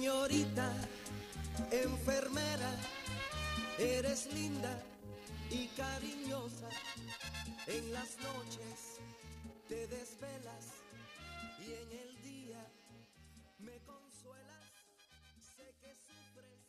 Señorita, 0.00 0.72
enfermera, 1.70 2.70
eres 3.78 4.32
linda 4.32 4.82
y 5.50 5.66
cariñosa. 5.76 6.70
En 7.66 7.92
las 7.92 8.16
noches 8.22 8.98
te 9.68 9.86
desvelas 9.88 10.72
y 11.58 11.72
en 11.72 11.98
el 11.98 12.22
día 12.22 12.66
me 13.58 13.72
consuelas. 13.80 14.64
Sé 15.38 15.74
que 15.82 15.94
sufres 15.94 16.64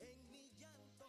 en 0.00 0.32
mi 0.32 0.50
llanto, 0.58 1.06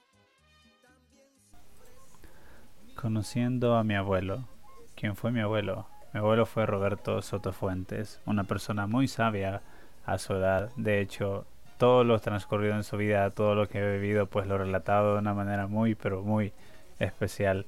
también 0.84 1.34
sufres. 1.50 2.96
Conociendo 2.96 3.76
a 3.76 3.84
mi 3.84 3.96
abuelo. 3.96 4.48
¿Quién 4.94 5.16
fue 5.16 5.32
mi 5.32 5.40
abuelo? 5.40 5.88
Mi 6.14 6.20
abuelo 6.20 6.46
fue 6.46 6.68
Roberto 6.68 7.24
Sotofuentes, 7.24 8.22
una 8.28 8.44
persona 8.44 8.86
muy 8.86 9.08
sabia 9.08 9.64
a 10.06 10.18
su 10.18 10.34
edad. 10.34 10.72
De 10.76 11.02
hecho, 11.02 11.46
todo 11.78 12.04
lo 12.04 12.20
transcurrido 12.20 12.76
en 12.76 12.84
su 12.84 12.98
vida, 12.98 13.30
todo 13.32 13.56
lo 13.56 13.68
que 13.68 13.80
he 13.80 13.98
vivido, 13.98 14.28
pues 14.28 14.48
lo 14.48 14.58
relatado 14.58 15.14
de 15.14 15.20
una 15.20 15.34
manera 15.34 15.68
muy, 15.68 15.96
pero 15.96 16.22
muy 16.22 16.54
especial. 17.00 17.66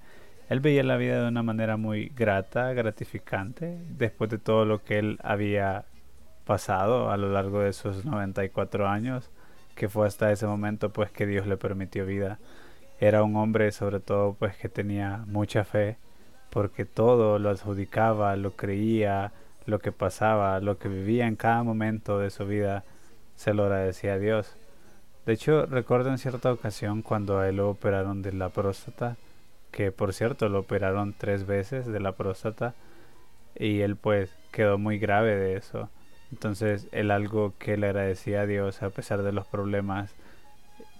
Él 0.50 0.60
veía 0.60 0.84
la 0.84 0.98
vida 0.98 1.22
de 1.22 1.28
una 1.28 1.44
manera 1.44 1.76
muy 1.76 2.10
grata, 2.16 2.72
gratificante, 2.74 3.78
después 3.90 4.30
de 4.30 4.38
todo 4.38 4.66
lo 4.66 4.84
que 4.84 5.00
él 5.00 5.20
había 5.24 5.86
pasado 6.46 7.10
a 7.10 7.18
lo 7.18 7.32
largo 7.32 7.62
de 7.62 7.74
sus 7.74 8.06
94 8.06 8.88
años, 8.88 9.32
que 9.76 9.90
fue 9.90 10.08
hasta 10.08 10.32
ese 10.32 10.46
momento 10.46 10.94
pues 10.94 11.12
que 11.12 11.26
Dios 11.26 11.48
le 11.48 11.58
permitió 11.58 12.06
vida. 12.06 12.40
Era 13.00 13.24
un 13.24 13.36
hombre 13.36 13.72
sobre 13.72 14.00
todo 14.00 14.36
pues 14.36 14.56
que 14.56 14.70
tenía 14.70 15.24
mucha 15.28 15.66
fe, 15.66 15.98
porque 16.52 16.86
todo 16.86 17.40
lo 17.40 17.50
adjudicaba, 17.50 18.36
lo 18.36 18.52
creía, 18.52 19.34
lo 19.66 19.80
que 19.80 19.92
pasaba, 19.92 20.60
lo 20.60 20.78
que 20.78 20.88
vivía 20.88 21.28
en 21.28 21.36
cada 21.36 21.64
momento 21.64 22.20
de 22.20 22.30
su 22.30 22.46
vida, 22.46 22.84
se 23.36 23.54
lo 23.54 23.64
agradecía 23.64 24.14
a 24.14 24.20
Dios. 24.20 24.56
De 25.26 25.34
hecho, 25.34 25.66
recuerdo 25.66 26.10
en 26.10 26.18
cierta 26.18 26.52
ocasión 26.52 27.02
cuando 27.02 27.40
a 27.40 27.50
él 27.50 27.58
lo 27.58 27.70
operaron 27.70 28.22
de 28.22 28.32
la 28.34 28.50
próstata, 28.50 29.18
que 29.72 29.92
por 29.92 30.14
cierto 30.14 30.50
lo 30.50 30.60
operaron 30.60 31.14
tres 31.18 31.46
veces 31.46 31.88
de 31.88 32.00
la 32.00 32.14
próstata, 32.14 32.76
y 33.56 33.82
él 33.82 33.96
pues 33.96 34.30
quedó 34.52 34.78
muy 34.78 35.00
grave 35.00 35.36
de 35.36 35.56
eso. 35.58 35.90
Entonces, 36.32 36.88
él 36.92 37.12
algo 37.12 37.54
que 37.58 37.78
le 37.78 37.88
agradecía 37.88 38.42
a 38.42 38.46
Dios 38.46 38.84
a 38.84 38.90
pesar 38.90 39.24
de 39.24 39.32
los 39.32 39.48
problemas 39.48 40.14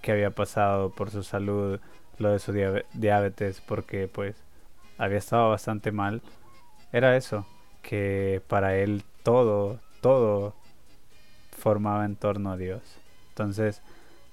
que 0.02 0.12
había 0.12 0.32
pasado 0.32 0.92
por 0.92 1.10
su 1.12 1.24
salud, 1.24 1.80
lo 2.18 2.32
de 2.32 2.40
su 2.40 2.54
diabetes, 2.94 3.62
porque 3.62 4.08
pues 4.08 4.36
había 4.98 5.18
estado 5.18 5.50
bastante 5.50 5.92
mal, 5.92 6.22
era 6.92 7.18
eso, 7.18 7.46
que 7.88 8.42
para 8.48 8.76
él 8.76 9.04
todo, 9.22 9.80
todo 10.02 10.56
formaba 11.56 12.06
en 12.06 12.16
torno 12.16 12.52
a 12.52 12.58
Dios. 12.58 12.82
Entonces, 13.30 13.82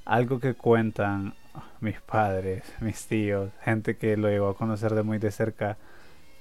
algo 0.06 0.40
que 0.40 0.54
cuentan 0.54 1.34
mis 1.80 2.00
padres, 2.00 2.64
mis 2.80 3.06
tíos, 3.06 3.50
gente 3.62 3.96
que 3.96 4.16
lo 4.16 4.28
llegó 4.28 4.48
a 4.48 4.56
conocer 4.56 4.94
de 4.94 5.02
muy 5.02 5.18
de 5.18 5.30
cerca, 5.30 5.76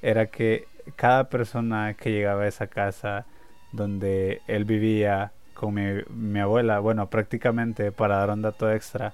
era 0.01 0.27
que 0.27 0.67
cada 0.95 1.25
persona 1.29 1.93
que 1.95 2.11
llegaba 2.11 2.43
a 2.43 2.47
esa 2.47 2.67
casa 2.67 3.25
donde 3.73 4.41
él 4.47 4.65
vivía 4.65 5.31
con 5.53 5.73
mi, 5.73 6.03
mi 6.09 6.39
abuela, 6.39 6.79
bueno, 6.79 7.09
prácticamente 7.09 7.91
para 7.91 8.17
dar 8.17 8.29
un 8.31 8.41
dato 8.41 8.71
extra, 8.71 9.13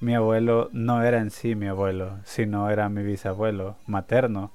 mi 0.00 0.14
abuelo 0.14 0.70
no 0.72 1.02
era 1.04 1.18
en 1.18 1.30
sí 1.30 1.54
mi 1.54 1.66
abuelo, 1.66 2.18
sino 2.24 2.70
era 2.70 2.88
mi 2.88 3.02
bisabuelo 3.02 3.76
materno 3.86 4.50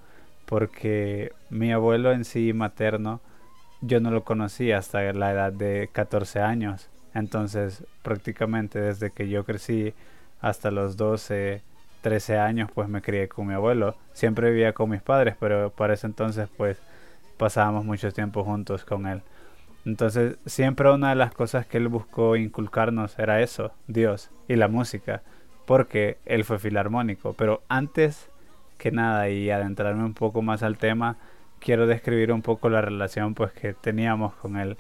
porque 0.48 1.34
mi 1.50 1.74
abuelo 1.74 2.14
en 2.14 2.24
sí 2.24 2.54
materno 2.54 3.20
yo 3.82 4.00
no 4.00 4.12
lo 4.12 4.24
conocí 4.24 4.72
hasta 4.72 5.02
la 5.14 5.32
edad 5.32 5.52
de 5.52 5.90
14 5.92 6.40
años. 6.40 6.90
Entonces 7.14 7.84
prácticamente 8.02 8.80
desde 8.80 9.12
que 9.12 9.28
yo 9.28 9.44
crecí 9.44 9.94
hasta 10.40 10.72
los 10.72 10.96
12, 10.96 11.62
13 12.02 12.38
años 12.40 12.72
pues 12.74 12.88
me 12.88 13.02
crié 13.02 13.28
con 13.28 13.48
mi 13.48 13.54
abuelo. 13.54 13.96
Siempre 14.14 14.50
vivía 14.50 14.74
con 14.74 14.90
mis 14.90 15.02
padres, 15.02 15.36
pero 15.38 15.70
para 15.70 15.94
ese 15.94 16.08
entonces 16.08 16.48
pues 16.56 16.80
pasábamos 17.38 17.84
mucho 17.84 18.12
tiempo 18.14 18.46
juntos 18.46 18.86
con 18.86 19.06
él. 19.06 19.22
Entonces 19.86 20.38
siempre 20.46 20.90
una 20.92 21.10
de 21.10 21.16
las 21.16 21.34
cosas 21.34 21.66
que 21.66 21.78
él 21.78 21.90
buscó 21.90 22.38
inculcarnos 22.38 23.20
era 23.20 23.42
eso, 23.42 23.74
Dios 23.88 24.32
y 24.48 24.56
la 24.56 24.70
música, 24.70 25.24
porque 25.66 26.20
él 26.26 26.46
fue 26.46 26.58
filarmónico. 26.58 27.34
Pero 27.34 27.64
antes 27.68 28.30
que 28.78 28.92
nada 28.92 29.30
y 29.30 29.50
adentrarme 29.50 30.04
un 30.04 30.14
poco 30.14 30.42
más 30.42 30.64
al 30.64 30.78
tema, 30.78 31.18
quiero 31.60 31.88
describir 31.88 32.32
un 32.32 32.42
poco 32.42 32.70
la 32.70 32.82
relación 32.82 33.34
pues 33.34 33.52
que 33.54 33.74
teníamos 33.74 34.34
con 34.36 34.58
él. 34.58 34.78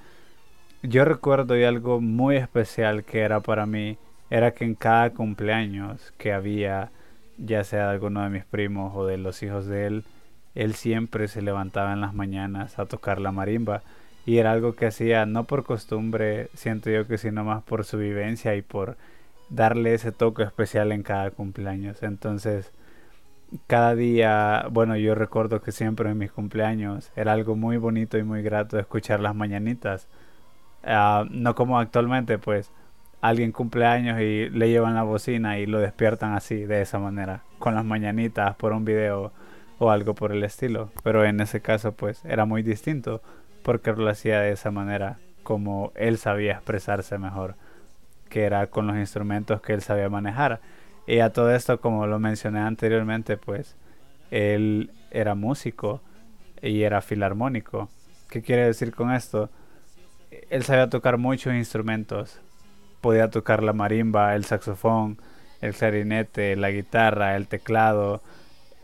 Yo 0.83 1.05
recuerdo 1.05 1.57
y 1.57 1.63
algo 1.63 1.99
muy 1.99 2.37
especial 2.37 3.03
que 3.03 3.21
era 3.21 3.39
para 3.39 3.65
mí 3.65 3.97
era 4.29 4.51
que 4.51 4.65
en 4.65 4.75
cada 4.75 5.09
cumpleaños 5.11 6.13
que 6.17 6.33
había, 6.33 6.91
ya 7.37 7.63
sea 7.63 7.87
de 7.87 7.91
alguno 7.91 8.23
de 8.23 8.29
mis 8.29 8.45
primos 8.45 8.93
o 8.95 9.05
de 9.05 9.17
los 9.17 9.41
hijos 9.43 9.65
de 9.65 9.87
él, 9.87 10.03
él 10.55 10.73
siempre 10.75 11.27
se 11.27 11.41
levantaba 11.41 11.93
en 11.93 12.01
las 12.01 12.13
mañanas 12.13 12.79
a 12.79 12.85
tocar 12.85 13.19
la 13.19 13.31
marimba 13.31 13.81
y 14.25 14.39
era 14.39 14.51
algo 14.51 14.75
que 14.75 14.87
hacía 14.87 15.25
no 15.25 15.45
por 15.45 15.63
costumbre, 15.63 16.49
siento 16.53 16.89
yo 16.89 17.07
que 17.07 17.17
sino 17.17 17.43
más 17.43 17.63
por 17.63 17.85
su 17.85 17.97
vivencia 17.97 18.55
y 18.55 18.61
por 18.61 18.97
darle 19.49 19.93
ese 19.93 20.11
toque 20.11 20.43
especial 20.43 20.91
en 20.91 21.03
cada 21.03 21.31
cumpleaños. 21.31 22.03
Entonces, 22.03 22.71
cada 23.67 23.95
día, 23.95 24.67
bueno, 24.71 24.97
yo 24.97 25.15
recuerdo 25.15 25.61
que 25.61 25.71
siempre 25.71 26.09
en 26.09 26.17
mis 26.17 26.31
cumpleaños 26.31 27.11
era 27.15 27.33
algo 27.33 27.55
muy 27.55 27.77
bonito 27.77 28.17
y 28.17 28.23
muy 28.23 28.41
grato 28.41 28.77
escuchar 28.77 29.19
las 29.19 29.35
mañanitas. 29.35 30.07
Ah, 30.83 31.25
no 31.29 31.55
como 31.55 31.79
actualmente, 31.79 32.37
pues 32.39 32.71
alguien 33.21 33.51
cumpleaños 33.51 34.19
y 34.21 34.49
le 34.49 34.69
llevan 34.69 34.95
la 34.95 35.03
bocina 35.03 35.59
y 35.59 35.65
lo 35.65 35.79
despiertan 35.79 36.33
así, 36.33 36.65
de 36.65 36.81
esa 36.81 36.99
manera, 36.99 37.43
con 37.59 37.75
las 37.75 37.85
mañanitas 37.85 38.55
por 38.55 38.73
un 38.73 38.85
video 38.85 39.31
o 39.79 39.91
algo 39.91 40.13
por 40.13 40.31
el 40.31 40.43
estilo. 40.43 40.91
Pero 41.03 41.25
en 41.25 41.39
ese 41.39 41.61
caso, 41.61 41.93
pues 41.93 42.23
era 42.25 42.45
muy 42.45 42.63
distinto 42.63 43.21
porque 43.63 43.93
lo 43.93 44.09
hacía 44.09 44.41
de 44.41 44.51
esa 44.51 44.71
manera, 44.71 45.19
como 45.43 45.91
él 45.95 46.17
sabía 46.17 46.53
expresarse 46.53 47.17
mejor, 47.17 47.55
que 48.29 48.43
era 48.43 48.67
con 48.67 48.87
los 48.87 48.97
instrumentos 48.97 49.61
que 49.61 49.73
él 49.73 49.81
sabía 49.81 50.09
manejar 50.09 50.59
y 51.07 51.19
a 51.19 51.31
todo 51.31 51.55
esto, 51.55 51.79
como 51.79 52.05
lo 52.05 52.19
mencioné 52.19 52.59
anteriormente, 52.59 53.37
pues 53.37 53.75
él 54.29 54.91
era 55.09 55.35
músico 55.35 56.01
y 56.61 56.81
era 56.81 57.01
filarmónico. 57.01 57.89
¿Qué 58.29 58.41
quiere 58.41 58.65
decir 58.65 58.93
con 58.93 59.13
esto? 59.13 59.49
Él 60.49 60.63
sabía 60.63 60.89
tocar 60.89 61.17
muchos 61.17 61.53
instrumentos. 61.53 62.41
Podía 62.99 63.29
tocar 63.29 63.63
la 63.63 63.71
marimba, 63.71 64.35
el 64.35 64.43
saxofón, 64.43 65.17
el 65.61 65.73
clarinete, 65.73 66.57
la 66.57 66.71
guitarra, 66.71 67.37
el 67.37 67.47
teclado, 67.47 68.21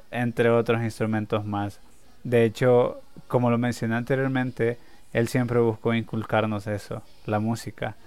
entre 0.10 0.50
otros 0.50 0.82
instrumentos 0.82 1.44
más. 1.46 1.82
De 2.24 2.46
hecho, 2.46 3.02
como 3.28 3.52
lo 3.52 3.58
mencioné 3.58 3.96
anteriormente, 3.96 4.78
él 5.12 5.28
siempre 5.28 5.60
buscó 5.60 5.94
inculcarnos 5.94 6.68
eso, 6.68 7.04
la 7.26 7.40
música 7.40 7.98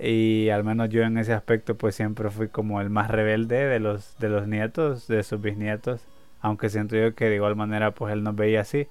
y 0.00 0.50
al 0.50 0.64
menos 0.64 0.90
yo 0.90 1.02
en 1.02 1.18
ese 1.18 1.32
aspecto 1.32 1.76
pues 1.76 1.94
siempre 1.94 2.30
fui 2.30 2.48
como 2.48 2.80
el 2.80 2.90
más 2.90 3.10
rebelde 3.10 3.66
de 3.66 3.80
los 3.80 4.16
de 4.18 4.28
los 4.28 4.46
nietos 4.46 5.08
de 5.08 5.22
sus 5.22 5.40
bisnietos. 5.40 6.02
Aunque 6.40 6.68
siento 6.68 6.96
yo 6.96 7.14
que 7.14 7.26
de 7.26 7.36
igual 7.36 7.56
manera 7.56 7.92
pues 7.92 8.12
él 8.12 8.22
nos 8.22 8.36
veía 8.36 8.60
así 8.60 8.86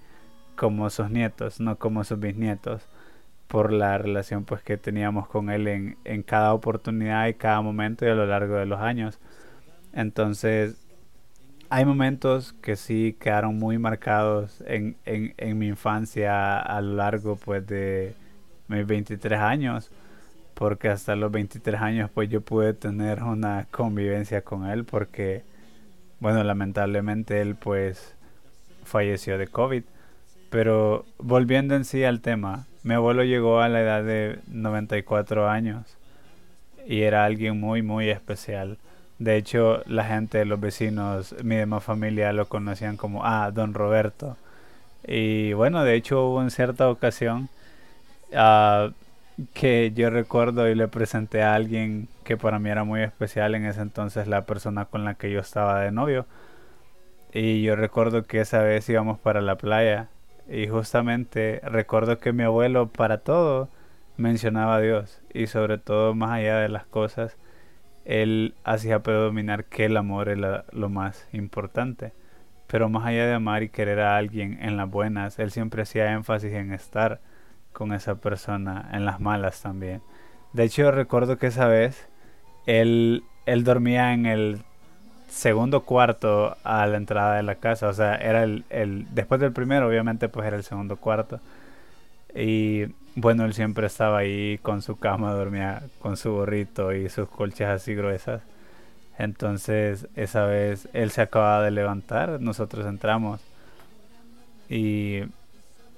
como 0.56 0.90
sus 0.90 1.10
nietos 1.10 1.60
no 1.62 1.78
como 1.78 2.04
sus 2.04 2.20
bisnietos 2.20 2.88
por 3.48 3.72
la 3.72 3.98
relación 3.98 4.44
pues 4.46 4.62
que 4.64 4.78
teníamos 4.78 5.28
con 5.28 5.50
él 5.50 5.68
en, 5.68 5.98
en 6.04 6.24
cada 6.24 6.54
oportunidad 6.54 7.28
y 7.28 7.36
cada 7.36 7.62
momento 7.62 8.06
y 8.06 8.10
a 8.10 8.16
lo 8.16 8.26
largo 8.26 8.56
de 8.56 8.66
los 8.66 8.82
años. 8.82 9.20
Entonces 9.94 10.76
hay 11.70 11.86
momentos 11.86 12.54
que 12.62 12.76
sí 12.76 13.16
quedaron 13.20 13.58
muy 13.58 13.78
marcados 13.78 14.62
en, 14.68 14.98
en, 15.06 15.34
en 15.38 15.58
mi 15.58 15.68
infancia 15.68 16.60
a 16.60 16.82
lo 16.82 16.96
largo 16.96 17.38
pues 17.38 17.66
de 17.68 18.14
mis 18.68 18.86
23 18.86 19.40
años 19.40 19.92
porque 20.58 20.90
hasta 20.90 21.16
los 21.16 21.32
23 21.32 21.80
años 21.80 22.10
pues 22.12 22.30
yo 22.30 22.42
pude 22.42 22.74
tener 22.74 23.22
una 23.22 23.68
convivencia 23.70 24.42
con 24.42 24.66
él 24.66 24.86
porque 24.86 25.44
bueno 26.20 26.44
lamentablemente 26.44 27.42
él 27.42 27.56
pues 27.56 28.16
falleció 28.84 29.38
de 29.38 29.48
COVID. 29.48 29.84
Pero 30.50 31.06
volviendo 31.20 31.76
en 31.76 31.86
sí 31.86 32.04
al 32.04 32.22
tema 32.22 32.66
mi 32.82 32.96
abuelo 32.96 33.24
llegó 33.24 33.60
a 33.60 33.70
la 33.70 33.82
edad 33.82 34.04
de 34.04 34.40
94 34.48 35.48
años 35.48 35.86
y 36.88 37.02
era 37.02 37.24
alguien 37.26 37.60
muy 37.60 37.84
muy 37.84 38.10
especial. 38.10 38.80
De 39.20 39.36
hecho 39.36 39.84
la 39.86 40.06
gente 40.06 40.44
los 40.44 40.60
vecinos 40.60 41.36
mi 41.44 41.56
demás 41.56 41.84
familia 41.84 42.34
lo 42.34 42.48
conocían 42.50 42.98
como 42.98 43.24
ah 43.24 43.52
don 43.52 43.76
Roberto 43.76 44.38
y 45.08 45.54
bueno 45.54 45.84
de 45.84 45.94
hecho 45.94 46.26
hubo 46.26 46.42
en 46.42 46.50
cierta 46.50 46.90
ocasión 46.90 47.48
uh, 48.32 48.92
que 49.54 49.92
yo 49.96 50.10
recuerdo 50.10 50.68
y 50.70 50.76
le 50.76 50.88
presenté 50.88 51.44
a 51.44 51.56
alguien 51.56 52.08
que 52.24 52.38
para 52.38 52.60
mí 52.60 52.70
era 52.70 52.84
muy 52.84 53.02
especial 53.02 53.56
en 53.56 53.66
ese 53.66 53.82
entonces, 53.82 54.28
la 54.28 54.46
persona 54.46 54.86
con 54.86 55.06
la 55.06 55.16
que 55.16 55.32
yo 55.32 55.40
estaba 55.40 55.82
de 55.82 55.92
novio. 55.92 56.26
Y 57.34 57.62
yo 57.62 57.76
recuerdo 57.76 58.24
que 58.26 58.42
esa 58.42 58.62
vez 58.62 58.90
íbamos 58.90 59.20
para 59.20 59.42
la 59.42 59.58
playa 59.58 60.10
y 60.50 60.68
justamente 60.68 61.62
recuerdo 61.64 62.20
que 62.20 62.34
mi 62.34 62.44
abuelo 62.44 62.88
para 62.88 63.20
todo 63.20 63.70
mencionaba 64.18 64.78
a 64.78 64.82
Dios 64.82 65.22
y 65.34 65.48
sobre 65.48 65.78
todo 65.78 66.16
más 66.16 66.32
allá 66.32 66.58
de 66.60 66.70
las 66.70 66.86
cosas, 66.86 67.38
él 68.06 68.56
hacía 68.64 69.04
predominar 69.04 69.66
que 69.66 69.86
el 69.86 69.98
amor 69.98 70.30
era 70.30 70.66
lo 70.72 70.90
más 70.90 71.28
importante. 71.34 72.14
Pero 72.68 72.90
más 72.90 73.06
allá 73.06 73.28
de 73.28 73.34
amar 73.34 73.64
y 73.64 73.70
querer 73.70 74.00
a 74.02 74.18
alguien 74.18 74.60
en 74.62 74.78
las 74.78 74.90
buenas, 74.90 75.40
él 75.40 75.52
siempre 75.52 75.84
hacía 75.84 76.14
énfasis 76.14 76.54
en 76.54 76.74
estar 76.74 77.22
con 77.78 77.94
esa 77.94 78.16
persona 78.16 78.90
en 78.92 79.06
las 79.06 79.20
malas 79.20 79.62
también. 79.62 80.02
De 80.52 80.64
hecho, 80.64 80.90
recuerdo 80.90 81.38
que 81.38 81.46
esa 81.46 81.68
vez 81.68 82.08
él, 82.66 83.24
él 83.46 83.64
dormía 83.64 84.14
en 84.14 84.26
el 84.26 84.64
segundo 85.30 85.84
cuarto 85.84 86.58
a 86.64 86.88
la 86.88 86.98
entrada 86.98 87.36
de 87.36 87.44
la 87.44 87.54
casa. 87.54 87.88
O 87.88 87.94
sea, 87.94 88.16
era 88.16 88.42
el, 88.42 88.66
el, 88.72 89.06
después 89.14 89.40
del 89.40 89.52
primero, 89.52 89.88
obviamente, 89.88 90.28
pues 90.28 90.48
era 90.48 90.58
el 90.58 90.64
segundo 90.64 90.96
cuarto. 90.96 91.40
Y 92.34 92.86
bueno, 93.14 93.46
él 93.46 93.54
siempre 93.54 93.86
estaba 93.86 94.18
ahí 94.18 94.58
con 94.64 94.82
su 94.82 94.98
cama, 94.98 95.34
dormía 95.34 95.84
con 96.02 96.18
su 96.18 96.32
gorrito 96.32 96.94
y 96.94 97.10
sus 97.10 97.30
colchas 97.30 97.70
así 97.70 97.94
gruesas. 97.94 98.42
Entonces, 99.20 100.08
esa 100.16 100.46
vez 100.46 100.90
él 100.94 101.12
se 101.12 101.22
acababa 101.22 101.62
de 101.62 101.70
levantar, 101.70 102.42
nosotros 102.42 102.88
entramos. 102.88 103.40
Y 104.68 105.22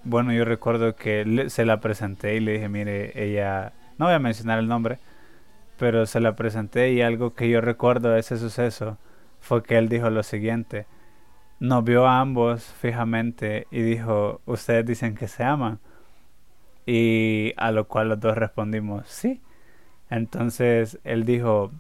bueno, 0.04 0.34
yo 0.34 0.46
recuerdo 0.46 0.96
que 0.96 1.46
se 1.50 1.66
la 1.66 1.80
presenté 1.80 2.36
y 2.36 2.40
le 2.40 2.54
dije, 2.54 2.70
mire, 2.70 3.12
ella, 3.24 3.74
no 3.98 4.06
voy 4.06 4.16
a 4.16 4.20
mencionar 4.20 4.60
el 4.60 4.68
nombre, 4.68 5.00
pero 5.78 6.06
se 6.06 6.20
la 6.20 6.36
presenté 6.36 6.92
y 6.94 7.02
algo 7.02 7.34
que 7.34 7.50
yo 7.50 7.62
recuerdo 7.62 8.10
de 8.10 8.20
ese 8.20 8.38
suceso 8.38 8.98
fue 9.40 9.64
que 9.64 9.78
él 9.78 9.90
dijo 9.90 10.10
lo 10.10 10.24
siguiente. 10.24 10.86
Nos 11.60 11.84
vio 11.84 12.08
a 12.08 12.20
ambos 12.20 12.64
fijamente 12.64 13.68
y 13.72 13.82
dijo, 13.82 14.42
ustedes 14.46 14.86
dicen 14.86 15.16
que 15.16 15.28
se 15.28 15.44
aman. 15.44 15.80
Y 16.86 17.54
a 17.58 17.72
lo 17.72 17.88
cual 17.88 18.10
los 18.10 18.20
dos 18.20 18.38
respondimos, 18.38 19.08
sí. 19.08 19.42
Entonces 20.10 21.00
él 21.04 21.26
dijo, 21.26 21.72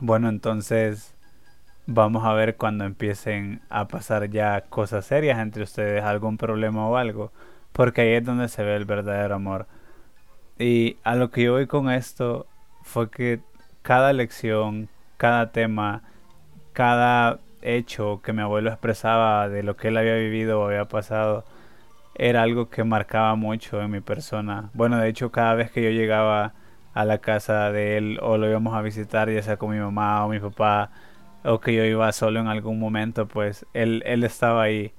bueno, 0.00 0.28
entonces 0.28 1.14
vamos 1.86 2.24
a 2.24 2.32
ver 2.32 2.56
cuando 2.56 2.84
empiecen 2.84 3.60
a 3.68 3.88
pasar 3.88 4.30
ya 4.30 4.62
cosas 4.62 5.06
serias 5.06 5.38
entre 5.38 5.62
ustedes, 5.64 6.04
algún 6.04 6.36
problema 6.38 6.86
o 6.88 6.96
algo, 6.96 7.32
porque 7.72 8.02
ahí 8.02 8.12
es 8.12 8.24
donde 8.24 8.48
se 8.48 8.62
ve 8.62 8.76
el 8.76 8.84
verdadero 8.84 9.34
amor. 9.34 9.66
Y 10.58 10.96
a 11.04 11.16
lo 11.16 11.30
que 11.30 11.44
yo 11.44 11.52
voy 11.52 11.66
con 11.66 11.90
esto 11.90 12.46
fue 12.82 13.10
que 13.10 13.40
cada 13.82 14.12
lección, 14.12 14.88
cada 15.16 15.50
tema, 15.52 16.02
cada 16.72 17.40
hecho 17.62 18.20
que 18.22 18.32
mi 18.32 18.42
abuelo 18.42 18.70
expresaba 18.70 19.48
de 19.48 19.62
lo 19.62 19.76
que 19.76 19.88
él 19.88 19.96
había 19.96 20.14
vivido 20.14 20.60
o 20.60 20.66
había 20.66 20.86
pasado 20.86 21.44
era 22.14 22.42
algo 22.42 22.68
que 22.68 22.84
marcaba 22.84 23.34
mucho 23.36 23.80
en 23.80 23.90
mi 23.90 24.00
persona. 24.00 24.70
Bueno, 24.74 24.98
de 24.98 25.08
hecho, 25.08 25.32
cada 25.32 25.54
vez 25.54 25.70
que 25.70 25.82
yo 25.82 25.90
llegaba 25.90 26.52
a 26.94 27.04
la 27.04 27.18
casa 27.18 27.72
de 27.72 27.96
él 27.96 28.18
o 28.22 28.36
lo 28.36 28.48
íbamos 28.48 28.74
a 28.74 28.82
visitar, 28.82 29.30
ya 29.30 29.42
sea 29.42 29.56
con 29.56 29.70
mi 29.70 29.78
mamá 29.78 30.24
o 30.24 30.28
mi 30.28 30.38
papá, 30.38 30.90
o 31.44 31.60
que 31.60 31.74
yo 31.74 31.84
iba 31.84 32.10
solo 32.12 32.40
en 32.40 32.46
algún 32.46 32.78
momento, 32.78 33.26
pues 33.26 33.66
él, 33.74 34.02
él 34.06 34.24
estaba 34.24 34.62
ahí. 34.62 34.92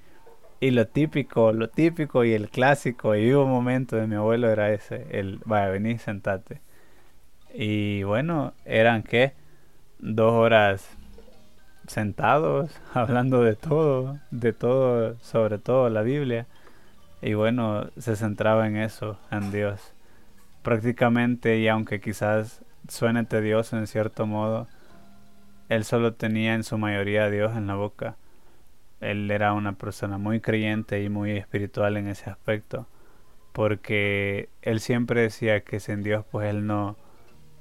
Y 0.59 0.71
lo 0.71 0.87
típico, 0.87 1.51
lo 1.51 1.69
típico 1.69 2.23
y 2.23 2.33
el 2.33 2.49
clásico 2.49 3.15
y 3.15 3.25
vivo 3.25 3.45
momento 3.45 3.95
de 3.97 4.07
mi 4.07 4.15
abuelo 4.15 4.49
era 4.49 4.71
ese, 4.71 5.07
el, 5.11 5.39
vaya, 5.45 5.69
vení, 5.69 5.97
sentate. 5.97 6.61
Y 7.53 8.03
bueno, 8.03 8.53
eran 8.65 9.03
que 9.03 9.33
dos 9.99 10.33
horas 10.33 10.97
sentados, 11.87 12.71
hablando 12.93 13.41
de 13.43 13.55
todo, 13.55 14.19
de 14.31 14.53
todo, 14.53 15.17
sobre 15.19 15.57
todo 15.59 15.89
la 15.89 16.01
Biblia. 16.01 16.47
Y 17.21 17.35
bueno, 17.35 17.89
se 17.97 18.15
centraba 18.15 18.67
en 18.67 18.77
eso, 18.77 19.17
en 19.31 19.51
Dios. 19.51 19.93
Prácticamente, 20.61 21.59
y 21.59 21.67
aunque 21.67 22.01
quizás 22.01 22.61
suene 22.87 23.23
tedioso 23.25 23.77
en 23.77 23.87
cierto 23.87 24.25
modo, 24.25 24.67
él 25.75 25.85
solo 25.85 26.13
tenía 26.13 26.53
en 26.53 26.63
su 26.63 26.77
mayoría 26.77 27.25
a 27.25 27.29
Dios 27.29 27.55
en 27.55 27.67
la 27.67 27.75
boca. 27.75 28.15
Él 29.01 29.29
era 29.31 29.53
una 29.53 29.73
persona 29.73 30.17
muy 30.17 30.39
creyente 30.39 31.03
y 31.03 31.09
muy 31.09 31.31
espiritual 31.31 31.97
en 31.97 32.07
ese 32.07 32.29
aspecto, 32.29 32.87
porque 33.53 34.49
él 34.61 34.79
siempre 34.79 35.21
decía 35.21 35.61
que 35.61 35.79
sin 35.79 36.03
Dios 36.03 36.25
pues 36.31 36.49
él 36.49 36.67
no, 36.67 36.95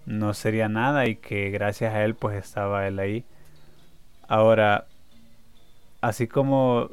no 0.06 0.34
sería 0.34 0.68
nada 0.68 1.06
y 1.06 1.16
que 1.16 1.50
gracias 1.50 1.94
a 1.94 2.04
él 2.04 2.14
pues 2.14 2.36
estaba 2.36 2.86
él 2.86 2.98
ahí. 2.98 3.24
Ahora, 4.28 4.86
así 6.00 6.28
como 6.28 6.90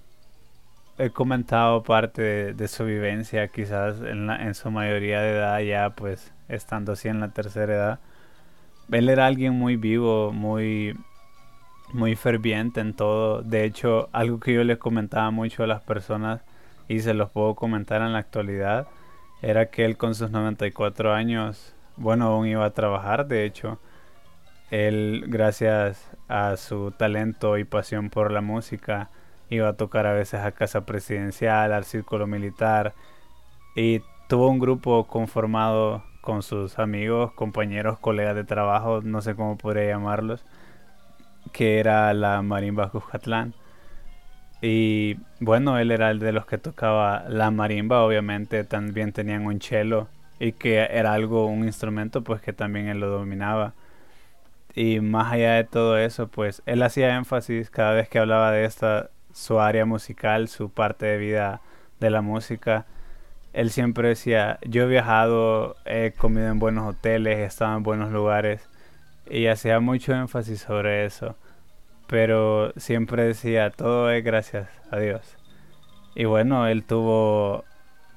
he 0.97 1.09
comentado 1.11 1.83
parte 1.83 2.53
de, 2.53 2.67
su 2.67 2.85
vivencia, 2.85 3.47
quizás 3.49 4.01
en, 4.01 4.29
en 4.29 4.55
su 4.55 4.71
mayoría 4.71 5.21
de 5.21 5.31
edad 5.31 5.59
ya 5.61 5.89
pues 5.91 6.33
estando 6.47 6.93
así 6.93 7.07
en 7.07 7.19
la 7.19 7.29
tercera 7.29 7.73
edad, 7.73 7.99
él 8.91 9.09
era 9.09 9.27
alguien 9.27 9.53
muy 9.53 9.75
vivo, 9.75 10.31
muy 10.33 10.97
muy 11.93 12.15
ferviente 12.15 12.81
en 12.81 12.93
todo. 12.93 13.41
De 13.41 13.65
hecho, 13.65 14.09
algo 14.11 14.39
que 14.39 14.53
yo 14.53 14.63
le 14.63 14.77
comentaba 14.77 15.31
mucho 15.31 15.63
a 15.63 15.67
las 15.67 15.81
personas 15.81 16.41
y 16.87 17.01
se 17.01 17.13
los 17.13 17.29
puedo 17.31 17.55
comentar 17.55 18.01
en 18.01 18.13
la 18.13 18.19
actualidad 18.19 18.87
era 19.41 19.69
que 19.69 19.85
él 19.85 19.97
con 19.97 20.15
sus 20.15 20.31
94 20.31 21.13
años, 21.13 21.75
bueno, 21.95 22.27
aún 22.27 22.47
iba 22.47 22.65
a 22.65 22.73
trabajar, 22.73 23.27
de 23.27 23.45
hecho, 23.45 23.79
él 24.71 25.25
gracias 25.27 26.09
a 26.27 26.57
su 26.57 26.91
talento 26.91 27.57
y 27.57 27.63
pasión 27.63 28.09
por 28.09 28.31
la 28.31 28.41
música 28.41 29.09
iba 29.49 29.67
a 29.69 29.73
tocar 29.73 30.05
a 30.05 30.13
veces 30.13 30.41
a 30.41 30.51
casa 30.51 30.85
presidencial, 30.85 31.73
al 31.73 31.85
círculo 31.85 32.27
militar 32.27 32.93
y 33.75 34.01
tuvo 34.27 34.49
un 34.49 34.59
grupo 34.59 35.07
conformado 35.07 36.03
con 36.21 36.43
sus 36.43 36.77
amigos, 36.77 37.31
compañeros, 37.33 37.97
colegas 37.99 38.35
de 38.35 38.43
trabajo, 38.43 39.01
no 39.01 39.21
sé 39.21 39.35
cómo 39.35 39.57
podría 39.57 39.87
llamarlos, 39.87 40.45
que 41.51 41.79
era 41.79 42.13
la 42.13 42.41
marimba 42.41 42.89
Cuscatlán. 42.89 43.53
Y 44.61 45.17
bueno, 45.39 45.77
él 45.79 45.91
era 45.91 46.11
el 46.11 46.19
de 46.19 46.33
los 46.33 46.45
que 46.45 46.57
tocaba 46.57 47.25
la 47.29 47.51
marimba, 47.51 48.03
obviamente 48.03 48.63
también 48.63 49.13
tenían 49.13 49.45
un 49.45 49.61
cello 49.61 50.07
y 50.39 50.53
que 50.53 50.79
era 50.79 51.13
algo, 51.13 51.45
un 51.45 51.65
instrumento 51.65 52.23
pues 52.23 52.41
que 52.41 52.53
también 52.53 52.87
él 52.87 52.99
lo 52.99 53.09
dominaba. 53.09 53.73
Y 54.75 54.99
más 55.01 55.33
allá 55.33 55.55
de 55.55 55.63
todo 55.63 55.97
eso, 55.97 56.27
pues 56.27 56.61
él 56.65 56.83
hacía 56.83 57.15
énfasis 57.15 57.69
cada 57.69 57.93
vez 57.93 58.09
que 58.09 58.19
hablaba 58.19 58.51
de 58.51 58.65
esta, 58.65 59.09
su 59.33 59.59
área 59.59 59.85
musical, 59.85 60.47
su 60.47 60.71
parte 60.71 61.05
de 61.05 61.17
vida 61.17 61.61
de 61.99 62.09
la 62.09 62.21
música. 62.21 62.85
Él 63.53 63.71
siempre 63.71 64.09
decía, 64.09 64.59
yo 64.63 64.83
he 64.83 64.87
viajado, 64.87 65.75
he 65.85 66.13
comido 66.17 66.47
en 66.49 66.59
buenos 66.59 66.87
hoteles, 66.87 67.37
he 67.39 67.45
estado 67.45 67.77
en 67.77 67.83
buenos 67.83 68.11
lugares 68.11 68.69
y 69.29 69.47
hacía 69.47 69.79
mucho 69.79 70.13
énfasis 70.13 70.61
sobre 70.61 71.05
eso, 71.05 71.35
pero 72.07 72.73
siempre 72.77 73.23
decía, 73.23 73.69
todo 73.69 74.09
es 74.11 74.23
gracias 74.23 74.69
a 74.91 74.97
Dios. 74.97 75.37
Y 76.15 76.25
bueno, 76.25 76.67
él 76.67 76.83
tuvo 76.83 77.63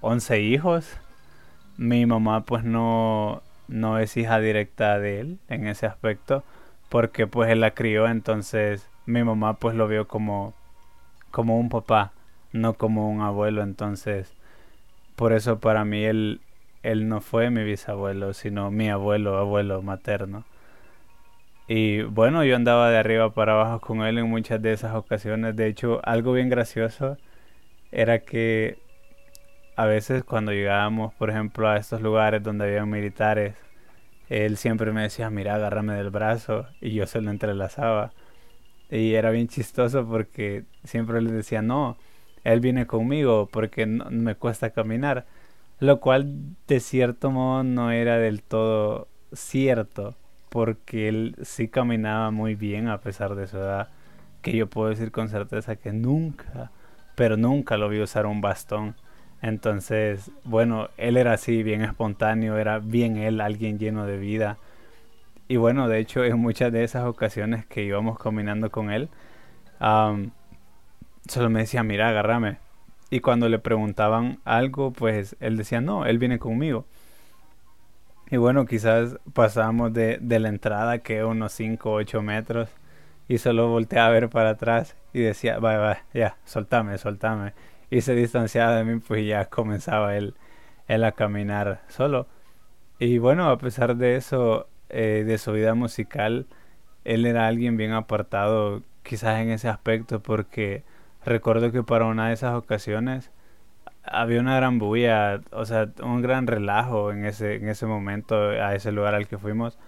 11 0.00 0.40
hijos. 0.40 0.98
Mi 1.76 2.06
mamá 2.06 2.42
pues 2.44 2.64
no, 2.64 3.42
no 3.68 3.98
es 3.98 4.16
hija 4.16 4.40
directa 4.40 4.98
de 4.98 5.20
él 5.20 5.38
en 5.48 5.66
ese 5.66 5.86
aspecto, 5.86 6.44
porque 6.88 7.26
pues 7.26 7.50
él 7.50 7.60
la 7.60 7.72
crió, 7.72 8.06
entonces 8.06 8.88
mi 9.06 9.24
mamá 9.24 9.54
pues 9.54 9.74
lo 9.74 9.88
vio 9.88 10.08
como, 10.08 10.54
como 11.30 11.58
un 11.58 11.68
papá, 11.68 12.12
no 12.52 12.74
como 12.74 13.10
un 13.10 13.20
abuelo, 13.22 13.62
entonces 13.62 14.34
por 15.16 15.32
eso 15.32 15.58
para 15.60 15.84
mí 15.84 16.04
él, 16.04 16.40
él 16.82 17.08
no 17.08 17.20
fue 17.20 17.50
mi 17.50 17.64
bisabuelo, 17.64 18.34
sino 18.34 18.70
mi 18.70 18.90
abuelo, 18.90 19.38
abuelo 19.38 19.82
materno. 19.82 20.44
Y 21.68 22.02
bueno, 22.02 22.44
yo 22.44 22.56
andaba 22.56 22.90
de 22.90 22.98
arriba 22.98 23.32
para 23.34 23.52
abajo 23.54 23.80
con 23.80 24.02
él 24.02 24.18
en 24.18 24.28
muchas 24.28 24.60
de 24.60 24.72
esas 24.72 24.94
ocasiones. 24.94 25.56
De 25.56 25.66
hecho, 25.68 26.00
algo 26.04 26.32
bien 26.32 26.48
gracioso 26.48 27.18
era 27.92 28.20
que 28.20 28.78
a 29.76 29.86
veces 29.86 30.24
cuando 30.24 30.52
llegábamos, 30.52 31.14
por 31.14 31.30
ejemplo, 31.30 31.68
a 31.68 31.76
estos 31.78 32.02
lugares 32.02 32.42
donde 32.42 32.64
había 32.66 32.84
militares, 32.86 33.54
él 34.28 34.56
siempre 34.56 34.92
me 34.92 35.02
decía, 35.02 35.30
mira, 35.30 35.54
agárrame 35.56 35.94
del 35.94 36.10
brazo 36.10 36.66
y 36.80 36.92
yo 36.94 37.06
se 37.06 37.20
lo 37.20 37.30
entrelazaba. 37.30 38.12
Y 38.90 39.14
era 39.14 39.30
bien 39.30 39.48
chistoso 39.48 40.06
porque 40.06 40.64
siempre 40.84 41.22
le 41.22 41.32
decía, 41.32 41.62
no, 41.62 41.96
él 42.44 42.60
viene 42.60 42.86
conmigo 42.86 43.48
porque 43.52 43.86
no, 43.86 44.06
me 44.10 44.34
cuesta 44.36 44.70
caminar. 44.70 45.26
Lo 45.80 46.00
cual 46.00 46.56
de 46.68 46.80
cierto 46.80 47.30
modo 47.30 47.64
no 47.64 47.90
era 47.92 48.18
del 48.18 48.42
todo 48.42 49.08
cierto 49.32 50.16
porque 50.52 51.08
él 51.08 51.34
sí 51.40 51.68
caminaba 51.68 52.30
muy 52.30 52.54
bien 52.54 52.88
a 52.88 53.00
pesar 53.00 53.34
de 53.36 53.46
su 53.46 53.56
edad, 53.56 53.88
que 54.42 54.54
yo 54.54 54.68
puedo 54.68 54.90
decir 54.90 55.10
con 55.10 55.30
certeza 55.30 55.76
que 55.76 55.92
nunca, 55.92 56.70
pero 57.14 57.38
nunca 57.38 57.78
lo 57.78 57.88
vi 57.88 58.02
usar 58.02 58.26
un 58.26 58.42
bastón. 58.42 58.94
Entonces, 59.40 60.30
bueno, 60.44 60.90
él 60.98 61.16
era 61.16 61.32
así, 61.32 61.62
bien 61.62 61.80
espontáneo, 61.80 62.58
era 62.58 62.80
bien 62.80 63.16
él, 63.16 63.40
alguien 63.40 63.78
lleno 63.78 64.04
de 64.04 64.18
vida. 64.18 64.58
Y 65.48 65.56
bueno, 65.56 65.88
de 65.88 66.00
hecho, 66.00 66.22
en 66.22 66.38
muchas 66.38 66.70
de 66.70 66.84
esas 66.84 67.06
ocasiones 67.06 67.64
que 67.64 67.82
íbamos 67.82 68.18
caminando 68.18 68.70
con 68.70 68.90
él, 68.90 69.08
solo 69.80 71.48
me 71.48 71.60
decía, 71.60 71.82
mira, 71.82 72.10
agárrame. 72.10 72.58
Y 73.08 73.20
cuando 73.20 73.48
le 73.48 73.58
preguntaban 73.58 74.38
algo, 74.44 74.92
pues 74.92 75.34
él 75.40 75.56
decía, 75.56 75.80
no, 75.80 76.04
él 76.04 76.18
viene 76.18 76.38
conmigo. 76.38 76.84
Y 78.32 78.38
bueno, 78.38 78.64
quizás 78.64 79.18
pasamos 79.34 79.92
de, 79.92 80.16
de 80.18 80.40
la 80.40 80.48
entrada, 80.48 81.00
que 81.00 81.22
unos 81.22 81.52
5 81.52 81.90
o 81.90 81.94
8 81.96 82.22
metros, 82.22 82.70
y 83.28 83.36
solo 83.36 83.68
volteaba 83.68 84.06
a 84.08 84.10
ver 84.10 84.30
para 84.30 84.50
atrás 84.50 84.96
y 85.12 85.20
decía, 85.20 85.58
vaya, 85.58 85.78
vaya, 85.78 86.04
ya, 86.14 86.36
soltame, 86.46 86.96
soltame. 86.96 87.52
Y 87.90 88.00
se 88.00 88.14
distanciaba 88.14 88.74
de 88.74 88.84
mí, 88.84 89.00
pues 89.00 89.26
ya 89.26 89.50
comenzaba 89.50 90.16
él, 90.16 90.34
él 90.88 91.04
a 91.04 91.12
caminar 91.12 91.82
solo. 91.88 92.26
Y 92.98 93.18
bueno, 93.18 93.50
a 93.50 93.58
pesar 93.58 93.96
de 93.96 94.16
eso, 94.16 94.66
eh, 94.88 95.24
de 95.26 95.36
su 95.36 95.52
vida 95.52 95.74
musical, 95.74 96.46
él 97.04 97.26
era 97.26 97.46
alguien 97.46 97.76
bien 97.76 97.92
apartado, 97.92 98.82
quizás 99.02 99.40
en 99.40 99.50
ese 99.50 99.68
aspecto, 99.68 100.22
porque 100.22 100.84
recuerdo 101.22 101.70
que 101.70 101.82
para 101.82 102.06
una 102.06 102.28
de 102.28 102.32
esas 102.32 102.54
ocasiones 102.54 103.30
había 104.04 104.40
una 104.40 104.56
gran 104.56 104.78
bulla, 104.78 105.40
o 105.52 105.64
sea, 105.64 105.88
un 106.02 106.22
gran 106.22 106.46
relajo 106.46 107.12
en 107.12 107.24
ese, 107.24 107.56
en 107.56 107.68
ese 107.68 107.86
momento, 107.86 108.36
a 108.36 108.74
ese 108.74 108.92
lugar 108.92 109.14
al 109.14 109.28
que 109.28 109.38
fuimos. 109.38 109.78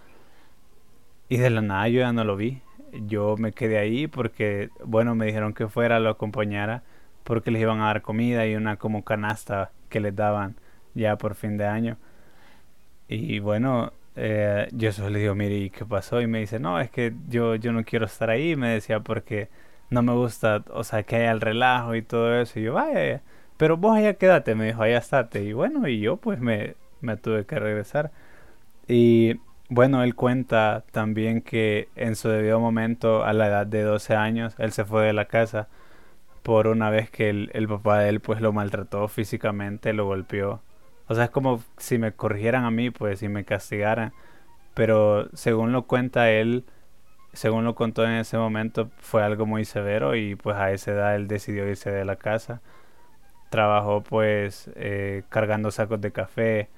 Y 1.28 1.38
de 1.38 1.50
la 1.50 1.62
nada 1.62 1.88
yo 1.88 2.00
ya 2.00 2.12
no 2.12 2.24
lo 2.24 2.36
vi. 2.36 2.62
Yo 3.06 3.36
me 3.36 3.52
quedé 3.52 3.78
ahí 3.78 4.06
porque, 4.06 4.70
bueno, 4.84 5.14
me 5.14 5.26
dijeron 5.26 5.52
que 5.54 5.68
fuera, 5.68 5.98
lo 6.00 6.10
acompañara, 6.10 6.82
porque 7.24 7.50
les 7.50 7.62
iban 7.62 7.80
a 7.80 7.86
dar 7.86 8.02
comida 8.02 8.46
y 8.46 8.54
una 8.56 8.76
como 8.76 9.04
canasta 9.04 9.72
que 9.88 10.00
les 10.00 10.14
daban 10.14 10.56
ya 10.94 11.16
por 11.16 11.34
fin 11.34 11.56
de 11.56 11.66
año. 11.66 11.96
Y 13.08 13.38
bueno, 13.40 13.92
eh, 14.16 14.68
yo 14.72 14.92
solo 14.92 15.10
le 15.10 15.20
digo, 15.20 15.34
mire, 15.34 15.56
¿y 15.56 15.70
qué 15.70 15.84
pasó? 15.84 16.20
Y 16.20 16.26
me 16.26 16.40
dice, 16.40 16.58
no, 16.58 16.80
es 16.80 16.90
que 16.90 17.14
yo, 17.28 17.54
yo 17.56 17.72
no 17.72 17.84
quiero 17.84 18.06
estar 18.06 18.30
ahí, 18.30 18.56
me 18.56 18.68
decía, 18.70 19.00
porque 19.00 19.48
no 19.90 20.02
me 20.02 20.12
gusta, 20.12 20.64
o 20.70 20.84
sea, 20.84 21.02
que 21.02 21.16
haya 21.16 21.32
el 21.32 21.40
relajo 21.40 21.94
y 21.94 22.02
todo 22.02 22.40
eso. 22.40 22.58
Y 22.60 22.64
yo, 22.64 22.74
vaya, 22.74 23.22
pero 23.64 23.78
vos 23.78 23.96
allá 23.96 24.12
quédate, 24.12 24.54
me 24.54 24.66
dijo, 24.66 24.82
allá 24.82 24.98
estate. 24.98 25.42
Y 25.42 25.54
bueno, 25.54 25.88
y 25.88 25.98
yo 25.98 26.18
pues 26.18 26.38
me, 26.38 26.74
me 27.00 27.16
tuve 27.16 27.46
que 27.46 27.58
regresar. 27.58 28.10
Y 28.86 29.40
bueno, 29.70 30.02
él 30.02 30.14
cuenta 30.14 30.84
también 30.92 31.40
que 31.40 31.88
en 31.96 32.14
su 32.14 32.28
debido 32.28 32.60
momento, 32.60 33.24
a 33.24 33.32
la 33.32 33.46
edad 33.46 33.66
de 33.66 33.82
12 33.82 34.16
años, 34.16 34.54
él 34.58 34.72
se 34.72 34.84
fue 34.84 35.06
de 35.06 35.14
la 35.14 35.24
casa 35.28 35.68
por 36.42 36.66
una 36.66 36.90
vez 36.90 37.08
que 37.08 37.30
el, 37.30 37.50
el 37.54 37.66
papá 37.66 38.00
de 38.00 38.10
él 38.10 38.20
pues 38.20 38.42
lo 38.42 38.52
maltrató 38.52 39.08
físicamente, 39.08 39.94
lo 39.94 40.04
golpeó. 40.04 40.60
O 41.08 41.14
sea, 41.14 41.24
es 41.24 41.30
como 41.30 41.62
si 41.78 41.96
me 41.96 42.12
corrigieran 42.12 42.64
a 42.66 42.70
mí, 42.70 42.90
pues, 42.90 43.20
si 43.20 43.28
me 43.28 43.46
castigaran. 43.46 44.12
Pero 44.74 45.30
según 45.34 45.72
lo 45.72 45.84
cuenta 45.86 46.30
él, 46.30 46.66
según 47.32 47.64
lo 47.64 47.74
contó 47.74 48.04
en 48.04 48.12
ese 48.12 48.36
momento, 48.36 48.90
fue 48.98 49.22
algo 49.22 49.46
muy 49.46 49.64
severo 49.64 50.16
y 50.16 50.36
pues 50.36 50.56
a 50.56 50.72
esa 50.72 50.92
edad 50.92 51.16
él 51.16 51.28
decidió 51.28 51.66
irse 51.66 51.90
de 51.90 52.04
la 52.04 52.16
casa. 52.16 52.60
Trabajó 53.54 54.02
pues 54.02 54.68
eh, 54.74 55.22
cargando 55.28 55.70
sacos 55.70 56.00
de 56.00 56.10
café 56.10 56.68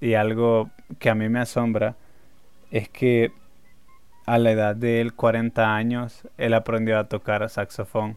y 0.00 0.14
algo 0.14 0.70
que 1.00 1.10
a 1.10 1.16
mí 1.16 1.28
me 1.28 1.40
asombra 1.40 1.96
es 2.70 2.88
que 2.88 3.32
a 4.26 4.38
la 4.38 4.52
edad 4.52 4.76
de 4.76 5.00
él, 5.00 5.12
40 5.12 5.74
años, 5.74 6.28
él 6.38 6.54
aprendió 6.54 7.00
a 7.00 7.08
tocar 7.08 7.50
saxofón. 7.50 8.16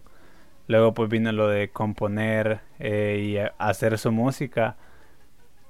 Luego 0.68 0.94
pues 0.94 1.10
vino 1.10 1.32
lo 1.32 1.48
de 1.48 1.70
componer 1.70 2.60
eh, 2.78 3.20
y 3.20 3.38
hacer 3.58 3.98
su 3.98 4.12
música. 4.12 4.76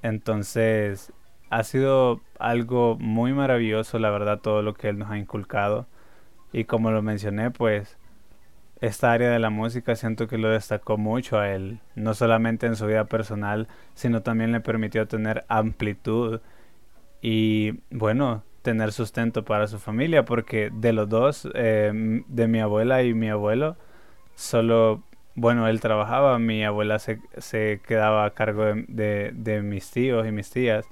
Entonces 0.02 1.14
ha 1.50 1.64
sido 1.64 2.20
algo 2.40 2.98
muy 3.00 3.32
maravilloso, 3.32 4.00
la 4.00 4.10
verdad, 4.10 4.40
todo 4.40 4.62
lo 4.64 4.74
que 4.74 4.90
él 4.90 5.00
nos 5.00 5.10
ha 5.12 5.18
inculcado. 5.18 5.88
Y 6.52 6.66
como 6.66 6.92
lo 6.92 7.02
mencioné, 7.02 7.52
pues 7.52 7.98
esta 8.84 9.14
área 9.14 9.30
de 9.30 9.40
la 9.40 9.50
música 9.50 9.96
siento 9.96 10.28
que 10.28 10.38
lo 10.38 10.50
destacó 10.50 10.98
mucho 10.98 11.40
a 11.40 11.50
él, 11.52 11.80
no 11.96 12.14
solamente 12.14 12.66
en 12.68 12.76
su 12.76 12.86
vida 12.86 13.06
personal, 13.06 13.70
sino 13.94 14.22
también 14.24 14.52
le 14.52 14.60
permitió 14.60 15.08
tener 15.08 15.46
amplitud 15.48 16.42
y, 17.22 17.80
bueno, 17.92 18.44
tener 18.62 18.92
sustento 18.92 19.46
para 19.46 19.68
su 19.68 19.80
familia, 19.80 20.26
porque 20.26 20.70
de 20.74 20.92
los 20.92 21.08
dos, 21.08 21.50
eh, 21.56 21.92
de 22.28 22.48
mi 22.50 22.60
abuela 22.60 23.04
y 23.04 23.14
mi 23.14 23.30
abuelo, 23.30 23.78
solo, 24.36 25.04
bueno, 25.36 25.68
él 25.70 25.80
trabajaba, 25.80 26.38
mi 26.40 26.66
abuela 26.66 27.00
se, 27.00 27.22
se 27.38 27.82
quedaba 27.88 28.26
a 28.26 28.32
cargo 28.32 28.66
de, 28.66 29.32
de 29.34 29.62
mis 29.62 29.92
tíos 29.92 30.28
y 30.28 30.32
mis 30.32 30.50
tías 30.50 30.86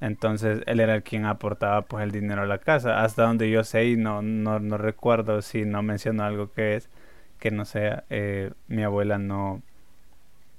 entonces 0.00 0.60
él 0.66 0.80
era 0.80 0.96
el 0.96 1.02
quien 1.02 1.24
aportaba 1.24 1.82
pues 1.82 2.04
el 2.04 2.10
dinero 2.10 2.42
a 2.42 2.46
la 2.46 2.58
casa. 2.58 3.02
Hasta 3.02 3.22
donde 3.22 3.50
yo 3.50 3.64
sé 3.64 3.86
y 3.86 3.96
no, 3.96 4.20
no, 4.20 4.60
no 4.60 4.76
recuerdo 4.76 5.40
si 5.40 5.64
no 5.64 5.82
menciono 5.82 6.24
algo 6.24 6.52
que 6.52 6.76
es 6.76 6.90
que 7.38 7.50
no 7.50 7.64
sea, 7.64 8.04
eh, 8.10 8.52
mi 8.68 8.82
abuela 8.82 9.18
no, 9.18 9.62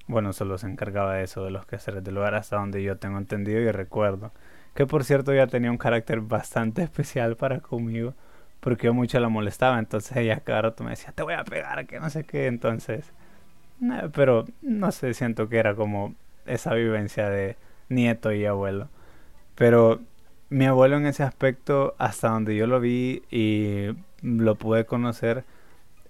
bueno, 0.08 0.34
solo 0.34 0.58
se 0.58 0.68
encargaba 0.68 1.16
de 1.16 1.24
eso, 1.24 1.44
de 1.44 1.52
los 1.52 1.66
quehaceres 1.66 2.04
del 2.04 2.18
hogar, 2.18 2.36
hasta 2.36 2.58
donde 2.58 2.84
yo 2.84 2.98
tengo 2.98 3.18
entendido 3.18 3.60
y 3.62 3.72
recuerdo. 3.72 4.32
Que 4.76 4.86
por 4.86 5.04
cierto 5.04 5.34
ya 5.34 5.48
tenía 5.48 5.72
un 5.72 5.78
carácter 5.78 6.22
bastante 6.22 6.84
especial 6.84 7.36
para 7.38 7.60
conmigo, 7.60 8.14
porque 8.60 8.88
yo 8.88 8.94
mucho 8.94 9.20
la 9.20 9.30
molestaba, 9.30 9.80
entonces 9.80 10.18
ella 10.18 10.40
cada 10.42 10.64
rato 10.64 10.84
me 10.84 10.92
decía, 10.92 11.12
te 11.14 11.24
voy 11.24 11.34
a 11.36 11.44
pegar, 11.44 11.86
que 11.88 12.00
no 12.00 12.10
sé 12.10 12.24
qué, 12.24 12.48
entonces... 12.48 13.12
pero 14.14 14.46
no 14.62 14.92
sé, 14.92 15.14
siento 15.14 15.50
que 15.50 15.58
era 15.58 15.76
como 15.76 16.16
esa 16.46 16.74
vivencia 16.74 17.30
de 17.30 17.58
nieto 17.90 18.32
y 18.32 18.46
abuelo. 18.46 18.90
Pero 19.56 20.02
mi 20.50 20.66
abuelo 20.66 20.98
en 20.98 21.08
ese 21.08 21.24
aspecto, 21.24 21.96
hasta 21.98 22.30
donde 22.30 22.56
yo 22.56 22.68
lo 22.68 22.80
vi 22.80 23.24
y 23.32 23.88
lo 24.22 24.56
pude 24.56 24.86
conocer, 24.86 25.46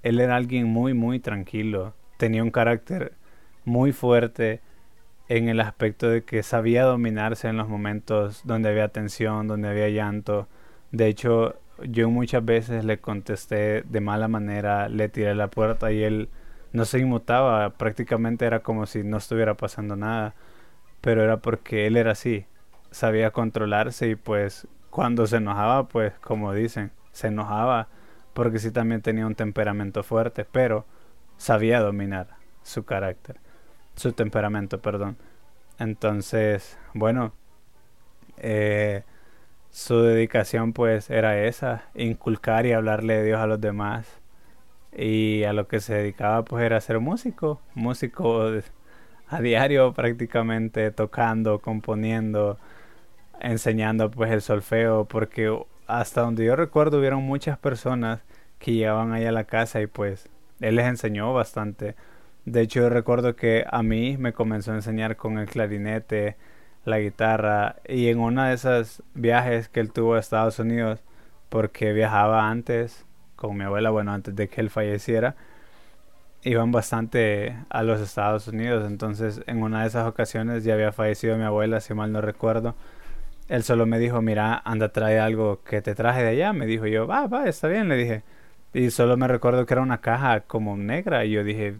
él 0.05 0.19
era 0.19 0.35
alguien 0.35 0.67
muy, 0.67 0.93
muy 0.93 1.19
tranquilo. 1.19 1.95
Tenía 2.17 2.43
un 2.43 2.51
carácter 2.51 3.13
muy 3.65 3.91
fuerte 3.91 4.61
en 5.29 5.49
el 5.49 5.59
aspecto 5.59 6.07
de 6.07 6.23
que 6.23 6.43
sabía 6.43 6.83
dominarse 6.83 7.47
en 7.47 7.57
los 7.57 7.67
momentos 7.67 8.41
donde 8.45 8.69
había 8.69 8.89
tensión, 8.89 9.47
donde 9.47 9.67
había 9.67 9.89
llanto. 9.89 10.47
De 10.91 11.07
hecho, 11.07 11.55
yo 11.83 12.11
muchas 12.11 12.45
veces 12.45 12.85
le 12.85 12.99
contesté 12.99 13.81
de 13.81 13.99
mala 13.99 14.27
manera, 14.27 14.89
le 14.89 15.09
tiré 15.09 15.33
la 15.33 15.47
puerta 15.47 15.91
y 15.91 16.03
él 16.03 16.29
no 16.71 16.85
se 16.85 16.99
inmutaba, 16.99 17.71
prácticamente 17.71 18.45
era 18.45 18.59
como 18.59 18.85
si 18.85 19.03
no 19.03 19.17
estuviera 19.17 19.55
pasando 19.55 19.95
nada, 19.95 20.35
pero 21.01 21.23
era 21.23 21.37
porque 21.37 21.87
él 21.87 21.97
era 21.97 22.11
así, 22.11 22.45
sabía 22.91 23.31
controlarse 23.31 24.09
y 24.09 24.15
pues 24.15 24.67
cuando 24.91 25.25
se 25.25 25.37
enojaba, 25.37 25.87
pues 25.87 26.13
como 26.19 26.53
dicen, 26.53 26.91
se 27.11 27.27
enojaba 27.29 27.87
porque 28.35 28.59
sí 28.59 28.69
también 28.69 29.01
tenía 29.01 29.25
un 29.25 29.33
temperamento 29.33 30.03
fuerte, 30.03 30.45
pero 30.45 30.85
sabía 31.37 31.79
dominar 31.79 32.27
su 32.63 32.83
carácter, 32.83 33.37
su 33.95 34.11
temperamento, 34.11 34.81
perdón. 34.81 35.15
Entonces, 35.79 36.77
bueno, 36.93 37.31
eh, 38.37 39.03
su 39.71 40.01
dedicación 40.01 40.73
pues 40.73 41.09
era 41.09 41.45
esa, 41.45 41.85
inculcar 41.95 42.65
y 42.65 42.73
hablarle 42.73 43.15
de 43.15 43.23
Dios 43.23 43.39
a 43.39 43.47
los 43.47 43.61
demás. 43.61 44.05
Y 44.91 45.45
a 45.45 45.53
lo 45.53 45.69
que 45.69 45.79
se 45.79 45.93
dedicaba 45.95 46.43
pues 46.43 46.65
era 46.65 46.81
ser 46.81 46.99
músico, 46.99 47.61
músico 47.73 48.51
a 49.29 49.41
diario 49.41 49.93
prácticamente, 49.93 50.91
tocando, 50.91 51.59
componiendo, 51.59 52.59
enseñando 53.39 54.11
pues 54.11 54.31
el 54.31 54.41
solfeo 54.41 55.05
porque 55.05 55.57
hasta 55.87 56.21
donde 56.21 56.45
yo 56.45 56.55
recuerdo 56.55 56.99
hubieron 56.99 57.23
muchas 57.23 57.57
personas 57.57 58.21
que 58.59 58.73
llegaban 58.73 59.13
ahí 59.13 59.25
a 59.25 59.31
la 59.31 59.45
casa 59.45 59.81
y 59.81 59.87
pues 59.87 60.29
él 60.61 60.75
les 60.75 60.85
enseñó 60.85 61.33
bastante. 61.33 61.95
De 62.45 62.61
hecho 62.61 62.81
yo 62.81 62.89
recuerdo 62.89 63.35
que 63.35 63.65
a 63.69 63.83
mí 63.83 64.17
me 64.17 64.33
comenzó 64.33 64.71
a 64.71 64.75
enseñar 64.75 65.15
con 65.15 65.37
el 65.37 65.47
clarinete, 65.47 66.37
la 66.85 66.99
guitarra 66.99 67.77
y 67.87 68.07
en 68.09 68.19
una 68.19 68.49
de 68.49 68.55
esas 68.55 69.03
viajes 69.13 69.69
que 69.69 69.79
él 69.79 69.91
tuvo 69.91 70.15
a 70.15 70.19
Estados 70.19 70.59
Unidos 70.59 71.01
porque 71.49 71.93
viajaba 71.93 72.49
antes 72.49 73.05
con 73.35 73.57
mi 73.57 73.63
abuela, 73.63 73.89
bueno, 73.89 74.11
antes 74.13 74.35
de 74.35 74.47
que 74.47 74.61
él 74.61 74.69
falleciera, 74.69 75.35
iban 76.43 76.71
bastante 76.71 77.55
a 77.69 77.83
los 77.83 77.99
Estados 78.01 78.47
Unidos, 78.47 78.85
entonces 78.87 79.41
en 79.47 79.63
una 79.63 79.81
de 79.81 79.87
esas 79.87 80.07
ocasiones 80.07 80.63
ya 80.63 80.75
había 80.75 80.91
fallecido 80.91 81.37
mi 81.37 81.43
abuela, 81.43 81.81
si 81.81 81.93
mal 81.93 82.11
no 82.11 82.21
recuerdo, 82.21 82.75
él 83.47 83.63
solo 83.63 83.85
me 83.85 83.99
dijo, 83.99 84.21
mira, 84.21 84.61
anda, 84.65 84.89
trae 84.89 85.19
algo 85.19 85.61
que 85.63 85.81
te 85.81 85.95
traje 85.95 86.23
de 86.23 86.29
allá. 86.29 86.53
Me 86.53 86.65
dijo 86.65 86.87
yo, 86.87 87.07
va, 87.07 87.27
va, 87.27 87.47
está 87.47 87.67
bien, 87.67 87.89
le 87.89 87.95
dije. 87.95 88.23
Y 88.73 88.91
solo 88.91 89.17
me 89.17 89.27
recuerdo 89.27 89.65
que 89.65 89.73
era 89.73 89.81
una 89.81 90.01
caja 90.01 90.41
como 90.41 90.75
negra. 90.77 91.25
Y 91.25 91.31
yo 91.31 91.43
dije, 91.43 91.77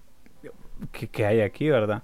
¿qué, 0.91 1.25
hay 1.25 1.41
aquí, 1.41 1.69
verdad? 1.69 2.03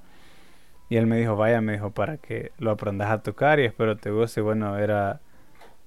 Y 0.89 0.97
él 0.97 1.07
me 1.07 1.17
dijo, 1.17 1.35
vaya, 1.35 1.61
me 1.61 1.73
dijo, 1.73 1.91
para 1.91 2.17
que 2.17 2.51
lo 2.57 2.71
aprendas 2.71 3.11
a 3.11 3.21
tocar 3.21 3.59
y 3.59 3.65
espero 3.65 3.97
te 3.97 4.11
guste. 4.11 4.41
Bueno, 4.41 4.77
era 4.77 5.21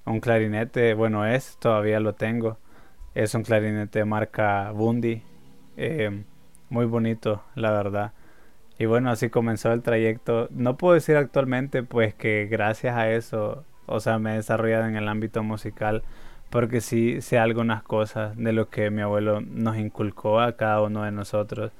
un 0.05 0.19
clarinete, 0.19 0.93
bueno, 0.93 1.25
es, 1.25 1.57
todavía 1.59 1.99
lo 1.99 2.15
tengo. 2.15 2.57
Es 3.13 3.35
un 3.35 3.43
clarinete 3.43 4.05
marca 4.05 4.71
Bundy. 4.71 5.21
Eh, 5.77 6.23
muy 6.69 6.85
bonito, 6.85 7.43
la 7.55 7.71
verdad. 7.71 8.13
Y 8.77 8.85
bueno, 8.85 9.09
así 9.09 9.29
comenzó 9.29 9.71
el 9.71 9.81
trayecto. 9.83 10.47
No 10.51 10.77
puedo 10.77 10.93
decir 10.95 11.15
actualmente 11.17 11.83
pues 11.83 12.13
que 12.13 12.47
gracias 12.49 12.95
a 12.95 13.11
eso, 13.11 13.65
o 13.85 13.99
sea, 13.99 14.19
me 14.19 14.33
he 14.33 14.35
desarrollado 14.35 14.85
en 14.85 14.95
el 14.97 15.07
ámbito 15.07 15.43
musical, 15.43 16.03
porque 16.49 16.81
sí 16.81 17.21
sé 17.21 17.37
algunas 17.39 17.83
cosas 17.83 18.35
de 18.37 18.53
lo 18.53 18.69
que 18.69 18.89
mi 18.91 19.01
abuelo 19.01 19.41
nos 19.41 19.77
inculcó 19.77 20.39
a 20.41 20.57
cada 20.57 20.81
uno 20.81 21.03
de 21.03 21.11
nosotros. 21.11 21.71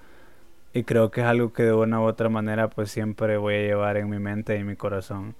Y 0.73 0.83
creo 0.83 1.11
que 1.11 1.21
es 1.21 1.27
algo 1.27 1.53
que 1.53 1.63
de 1.63 1.73
una 1.73 2.01
u 2.01 2.05
otra 2.05 2.29
manera 2.29 2.69
pues 2.69 2.91
siempre 2.91 3.37
voy 3.37 3.55
a 3.55 3.61
llevar 3.61 3.97
en 3.97 4.09
mi 4.09 4.19
mente 4.19 4.55
y 4.57 4.61
en 4.61 4.67
mi 4.67 4.75
corazón. 4.75 5.35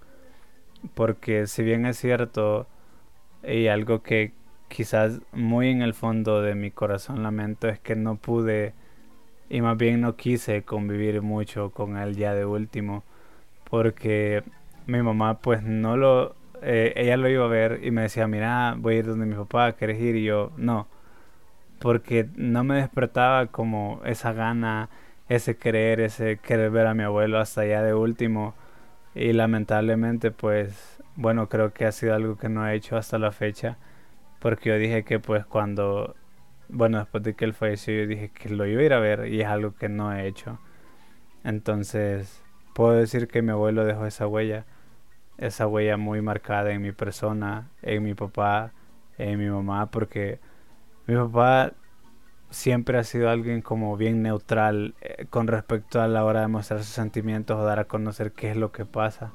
porque 0.94 1.48
si 1.48 1.64
bien 1.64 1.86
es 1.86 1.98
cierto 1.98 2.68
y 3.44 3.68
algo 3.68 4.04
que 4.04 4.34
quizás 4.70 5.22
muy 5.34 5.70
en 5.70 5.82
el 5.82 5.94
fondo 5.94 6.42
de 6.42 6.56
mi 6.56 6.72
corazón 6.72 7.24
lamento 7.24 7.68
es 7.70 7.80
que 7.80 7.96
no 7.96 8.16
pude 8.18 8.74
y 9.50 9.62
más 9.62 9.78
bien 9.78 10.02
no 10.02 10.16
quise 10.16 10.64
convivir 10.64 11.22
mucho 11.22 11.72
con 11.72 11.98
él 11.98 12.16
ya 12.16 12.34
de 12.34 12.46
último 12.46 13.04
porque 13.70 14.44
mi 14.88 15.02
mamá 15.02 15.40
pues 15.40 15.64
no 15.64 15.98
lo 15.98 16.36
eh, 16.62 16.94
ella 16.96 17.18
lo 17.18 17.30
iba 17.30 17.46
a 17.46 17.50
ver 17.50 17.82
y 17.84 17.92
me 17.92 18.04
decía 18.04 18.28
mira 18.28 18.76
voy 18.78 18.96
a 18.96 18.98
ir 19.00 19.06
donde 19.08 19.26
mi 19.26 19.36
papá 19.36 19.74
quieres 19.74 20.00
ir 20.02 20.16
y 20.16 20.24
yo 20.24 20.52
no 20.58 20.88
porque 21.80 22.28
no 22.36 22.64
me 22.64 22.76
despertaba 22.78 23.48
como 23.48 24.02
esa 24.06 24.34
gana 24.34 24.90
ese 25.30 25.58
querer 25.58 26.00
ese 26.00 26.38
querer 26.38 26.72
ver 26.72 26.88
a 26.88 26.94
mi 26.94 27.04
abuelo 27.04 27.40
hasta 27.40 27.66
ya 27.66 27.82
de 27.84 27.94
último. 27.94 28.54
Y 29.16 29.34
lamentablemente 29.34 30.32
pues 30.32 31.02
bueno 31.16 31.48
creo 31.50 31.74
que 31.74 31.86
ha 31.86 31.92
sido 31.92 32.16
algo 32.16 32.38
que 32.38 32.50
no 32.50 32.68
he 32.68 32.76
hecho 32.76 32.98
hasta 32.98 33.18
la 33.20 33.32
fecha 33.32 33.78
porque 34.40 34.70
yo 34.70 34.78
dije 34.78 35.04
que 35.04 35.20
pues 35.20 35.46
cuando 35.46 36.16
bueno, 36.70 37.00
después 37.00 37.24
de 37.24 37.36
que 37.36 37.46
él 37.46 37.54
falleció, 37.54 37.94
yo 37.94 38.08
dije 38.08 38.30
que 38.30 38.50
lo 38.50 38.66
iba 38.66 38.82
a 38.82 38.86
ir 38.86 38.94
a 38.94 39.00
ver 39.00 39.28
y 39.28 39.42
es 39.42 39.48
algo 39.48 39.76
que 39.76 39.90
no 39.90 40.14
he 40.14 40.28
hecho. 40.28 40.60
Entonces, 41.44 42.44
puedo 42.74 42.94
decir 42.94 43.28
que 43.28 43.42
mi 43.42 43.52
abuelo 43.52 43.86
dejó 43.86 44.06
esa 44.06 44.28
huella, 44.28 44.66
esa 45.38 45.68
huella 45.68 45.98
muy 45.98 46.22
marcada 46.22 46.72
en 46.72 46.82
mi 46.82 46.92
persona, 46.92 47.70
en 47.82 48.04
mi 48.04 48.14
papá, 48.14 48.74
en 49.18 49.40
mi 49.40 49.50
mamá, 49.50 49.92
porque 49.92 50.40
mi 51.08 51.16
papá 51.16 51.74
siempre 52.50 52.98
ha 52.98 53.04
sido 53.04 53.30
alguien 53.30 53.62
como 53.62 53.98
bien 53.98 54.22
neutral 54.22 54.96
eh, 55.02 55.26
con 55.30 55.48
respecto 55.48 56.02
a 56.02 56.08
la 56.08 56.24
hora 56.26 56.42
de 56.42 56.48
mostrar 56.48 56.80
sus 56.80 56.94
sentimientos 56.94 57.58
o 57.58 57.64
dar 57.64 57.80
a 57.80 57.86
conocer 57.86 58.32
qué 58.32 58.52
es 58.52 58.58
lo 58.58 58.72
que 58.72 58.86
pasa. 58.86 59.34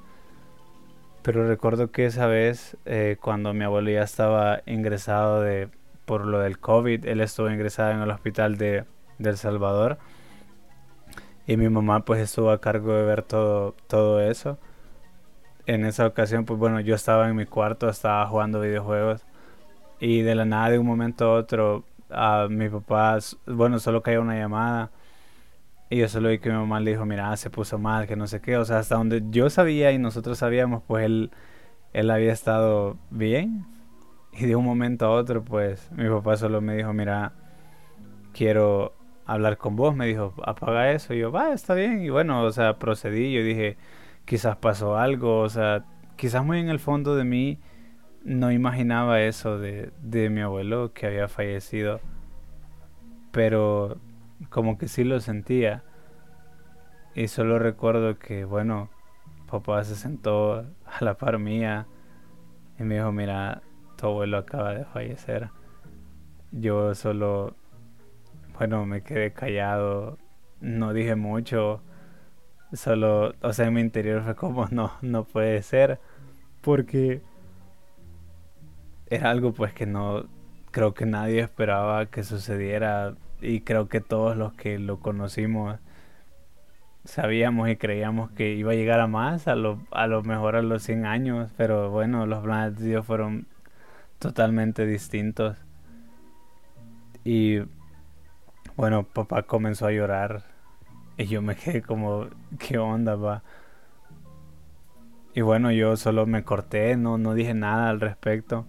Pero 1.23 1.47
recuerdo 1.47 1.91
que 1.91 2.07
esa 2.07 2.27
vez, 2.27 2.77
eh, 2.87 3.19
cuando 3.21 3.53
mi 3.53 3.65
abuelo 3.65 3.91
ya 3.91 4.03
estaba 4.03 4.63
ingresado 4.67 5.43
de 5.43 5.69
por 6.11 6.26
lo 6.26 6.40
del 6.40 6.59
COVID. 6.59 7.07
Él 7.07 7.21
estuvo 7.21 7.49
ingresado 7.49 7.93
en 7.93 8.00
el 8.00 8.11
hospital 8.11 8.59
de, 8.59 8.85
El 9.21 9.37
Salvador. 9.37 9.99
Y 11.47 11.57
mi 11.57 11.69
mamá 11.69 12.05
pues 12.05 12.21
estuvo 12.21 12.50
a 12.50 12.61
cargo 12.61 12.93
de 12.95 13.05
ver 13.05 13.23
todo, 13.23 13.76
todo 13.87 14.21
eso. 14.21 14.59
En 15.67 15.85
esa 15.85 16.09
ocasión 16.09 16.47
pues 16.47 16.59
bueno, 16.59 16.81
yo 16.81 16.97
estaba 16.97 17.29
en 17.29 17.37
mi 17.37 17.47
cuarto, 17.47 17.88
estaba 17.88 18.26
jugando 18.26 18.61
videojuegos. 18.61 19.25
Y 20.00 20.23
de 20.23 20.35
la 20.35 20.45
nada, 20.45 20.71
de 20.71 20.81
un 20.81 20.87
momento 20.87 21.26
a 21.26 21.35
otro, 21.35 21.85
a 22.11 22.49
mi 22.50 22.69
papá, 22.69 23.17
bueno, 23.47 23.79
solo 23.79 24.02
cayó 24.02 24.21
una 24.21 24.35
llamada. 24.37 24.90
Y 25.90 25.99
yo 25.99 26.09
solo 26.09 26.31
vi 26.31 26.40
que 26.40 26.50
mi 26.50 26.57
mamá 26.57 26.81
le 26.81 26.90
dijo, 26.90 27.07
mira, 27.07 27.37
se 27.37 27.50
puso 27.50 27.79
mal, 27.79 28.09
que 28.09 28.17
no 28.17 28.26
sé 28.26 28.40
qué. 28.40 28.57
O 28.57 28.64
sea, 28.64 28.81
hasta 28.81 28.97
donde 28.97 29.23
yo 29.31 29.49
sabía 29.49 29.93
y 29.93 29.99
nosotros 29.99 30.38
sabíamos, 30.38 30.83
pues 30.88 31.05
él, 31.05 31.31
él 31.93 32.11
había 32.11 32.33
estado 32.33 32.97
bien. 33.11 33.64
Y 34.33 34.47
de 34.47 34.57
un 34.57 34.65
momento 34.65 35.07
a 35.07 35.11
otro, 35.11 35.45
pues 35.45 35.91
mi 35.93 36.09
papá 36.09 36.37
solo 36.37 36.61
me 36.61 36.77
dijo, 36.77 36.93
mira, 36.93 37.33
quiero 38.33 38.95
hablar 39.27 39.59
con 39.59 39.77
vos. 39.77 39.95
Me 39.95 40.07
dijo, 40.07 40.35
apaga 40.45 40.93
eso. 40.93 41.15
Y 41.15 41.21
yo, 41.21 41.33
va, 41.33 41.53
está 41.53 41.75
bien. 41.75 42.01
Y 42.01 42.11
bueno, 42.11 42.43
o 42.43 42.53
sea, 42.53 42.79
procedí. 42.79 43.33
Yo 43.33 43.43
dije, 43.43 43.77
quizás 44.25 44.57
pasó 44.57 44.97
algo. 44.97 45.41
O 45.41 45.49
sea, 45.49 45.85
quizás 46.17 46.45
muy 46.45 46.61
en 46.61 46.69
el 46.69 46.79
fondo 46.79 47.17
de 47.17 47.25
mí 47.25 47.59
no 48.23 48.53
imaginaba 48.53 49.21
eso 49.23 49.59
de, 49.59 49.93
de 50.03 50.31
mi 50.31 50.41
abuelo 50.41 50.93
que 50.93 51.07
había 51.07 51.29
fallecido. 51.29 52.01
Pero 53.33 53.99
como 54.49 54.79
que 54.79 54.89
sí 54.89 55.05
lo 55.05 55.21
sentía. 55.21 55.85
Y 57.15 57.28
solo 57.28 57.59
recuerdo 57.59 58.19
que, 58.19 58.45
bueno, 58.45 58.89
papá 59.50 59.83
se 59.85 59.97
sentó 59.97 60.54
a 60.87 61.04
la 61.04 61.17
par 61.17 61.39
mía 61.39 61.87
y 62.78 62.85
me 62.85 62.97
dijo, 62.97 63.13
mira, 63.13 63.63
tu 64.00 64.06
abuelo 64.06 64.39
acaba 64.39 64.75
de 64.75 64.84
fallecer. 64.84 65.50
Yo 66.52 66.95
solo, 66.95 67.54
bueno, 68.58 68.86
me 68.86 69.02
quedé 69.02 69.32
callado, 69.32 70.19
no 70.60 70.93
dije 70.93 71.15
mucho, 71.17 71.82
solo, 72.73 73.34
o 73.43 73.52
sea, 73.52 73.67
en 73.67 73.75
mi 73.75 73.80
interior 73.82 74.23
fue 74.25 74.34
como, 74.34 74.67
no, 74.71 74.93
no 75.02 75.25
puede 75.25 75.63
ser, 75.63 76.00
porque 76.63 77.23
era 79.08 79.30
algo 79.30 79.52
pues 79.52 79.73
que 79.75 79.86
no, 79.86 80.25
creo 80.71 80.95
que 80.95 81.06
nadie 81.06 81.41
esperaba 81.41 82.06
que 82.06 82.23
sucediera 82.25 83.17
y 83.41 83.60
creo 83.63 83.89
que 83.89 84.00
todos 84.00 84.36
los 84.36 84.52
que 84.54 84.78
lo 84.78 85.00
conocimos 85.00 85.78
sabíamos 87.04 87.69
y 87.69 87.76
creíamos 87.76 88.30
que 88.32 88.54
iba 88.54 88.73
a 88.73 88.75
llegar 88.75 89.00
a 89.00 89.06
más, 89.06 89.49
a 89.49 89.56
lo, 89.56 89.80
a 89.91 90.06
lo 90.06 90.23
mejor 90.23 90.56
a 90.56 90.63
los 90.63 90.82
100 90.82 91.06
años, 91.06 91.50
pero 91.56 91.91
bueno, 91.91 92.26
los 92.26 92.43
planes 92.43 92.78
de 92.78 92.86
Dios 92.86 93.06
fueron 93.06 93.47
totalmente 94.21 94.87
distintos. 94.87 95.56
Y 97.25 97.59
bueno, 98.76 99.02
papá 99.02 99.43
comenzó 99.43 99.87
a 99.87 99.93
llorar 99.93 100.45
y 101.17 101.26
yo 101.26 101.43
me 101.43 101.56
quedé 101.56 101.83
como, 101.83 102.28
¿qué 102.59 102.78
onda, 102.78 103.17
va? 103.17 103.43
Y 105.35 105.41
bueno, 105.41 105.73
yo 105.73 105.97
solo 105.97 106.26
me 106.26 106.45
corté, 106.45 106.97
no, 106.97 107.19
no 107.19 107.35
dije 107.35 107.54
nada 107.54 107.91
al 107.91 108.00
respecto. 108.00 108.67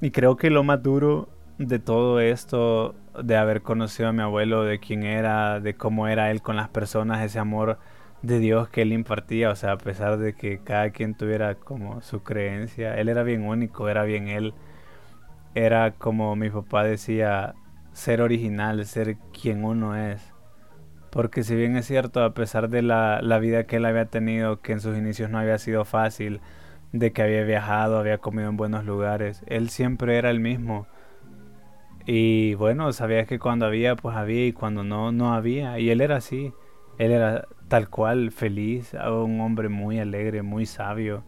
Y 0.00 0.10
creo 0.12 0.36
que 0.36 0.48
lo 0.50 0.62
más 0.64 0.82
duro 0.82 1.28
de 1.58 1.78
todo 1.78 2.20
esto, 2.20 2.94
de 3.22 3.36
haber 3.36 3.62
conocido 3.62 4.08
a 4.08 4.12
mi 4.12 4.22
abuelo, 4.22 4.64
de 4.64 4.78
quién 4.78 5.02
era, 5.02 5.60
de 5.60 5.74
cómo 5.74 6.06
era 6.06 6.30
él 6.30 6.42
con 6.42 6.56
las 6.56 6.68
personas, 6.68 7.22
ese 7.22 7.38
amor 7.38 7.78
de 8.22 8.38
Dios 8.38 8.68
que 8.68 8.82
él 8.82 8.92
impartía, 8.92 9.50
o 9.50 9.56
sea, 9.56 9.72
a 9.72 9.78
pesar 9.78 10.18
de 10.18 10.34
que 10.34 10.58
cada 10.62 10.90
quien 10.90 11.14
tuviera 11.14 11.54
como 11.54 12.02
su 12.02 12.22
creencia, 12.22 12.98
él 12.98 13.08
era 13.08 13.22
bien 13.22 13.44
único, 13.44 13.88
era 13.88 14.04
bien 14.04 14.28
él, 14.28 14.54
era 15.54 15.92
como 15.92 16.36
mi 16.36 16.50
papá 16.50 16.84
decía, 16.84 17.54
ser 17.92 18.20
original, 18.20 18.84
ser 18.86 19.16
quien 19.32 19.64
uno 19.64 19.96
es. 19.96 20.32
Porque 21.10 21.42
si 21.42 21.56
bien 21.56 21.76
es 21.76 21.86
cierto, 21.86 22.22
a 22.22 22.34
pesar 22.34 22.68
de 22.70 22.82
la, 22.82 23.20
la 23.22 23.38
vida 23.40 23.64
que 23.64 23.76
él 23.76 23.84
había 23.84 24.06
tenido, 24.06 24.60
que 24.60 24.72
en 24.72 24.80
sus 24.80 24.96
inicios 24.96 25.30
no 25.30 25.38
había 25.38 25.58
sido 25.58 25.84
fácil, 25.84 26.40
de 26.92 27.12
que 27.12 27.22
había 27.22 27.44
viajado, 27.44 27.98
había 27.98 28.18
comido 28.18 28.48
en 28.48 28.56
buenos 28.56 28.84
lugares, 28.84 29.42
él 29.46 29.70
siempre 29.70 30.18
era 30.18 30.30
el 30.30 30.40
mismo. 30.40 30.86
Y 32.06 32.54
bueno, 32.54 32.92
sabía 32.92 33.24
que 33.26 33.38
cuando 33.38 33.66
había, 33.66 33.96
pues 33.96 34.16
había, 34.16 34.46
y 34.46 34.52
cuando 34.52 34.84
no, 34.84 35.12
no 35.12 35.32
había. 35.34 35.78
Y 35.78 35.90
él 35.90 36.00
era 36.00 36.16
así. 36.16 36.52
Él 36.98 37.12
era 37.12 37.46
tal 37.70 37.88
cual 37.88 38.32
feliz, 38.32 38.94
un 38.94 39.40
hombre 39.40 39.68
muy 39.68 40.00
alegre, 40.00 40.42
muy 40.42 40.66
sabio, 40.66 41.22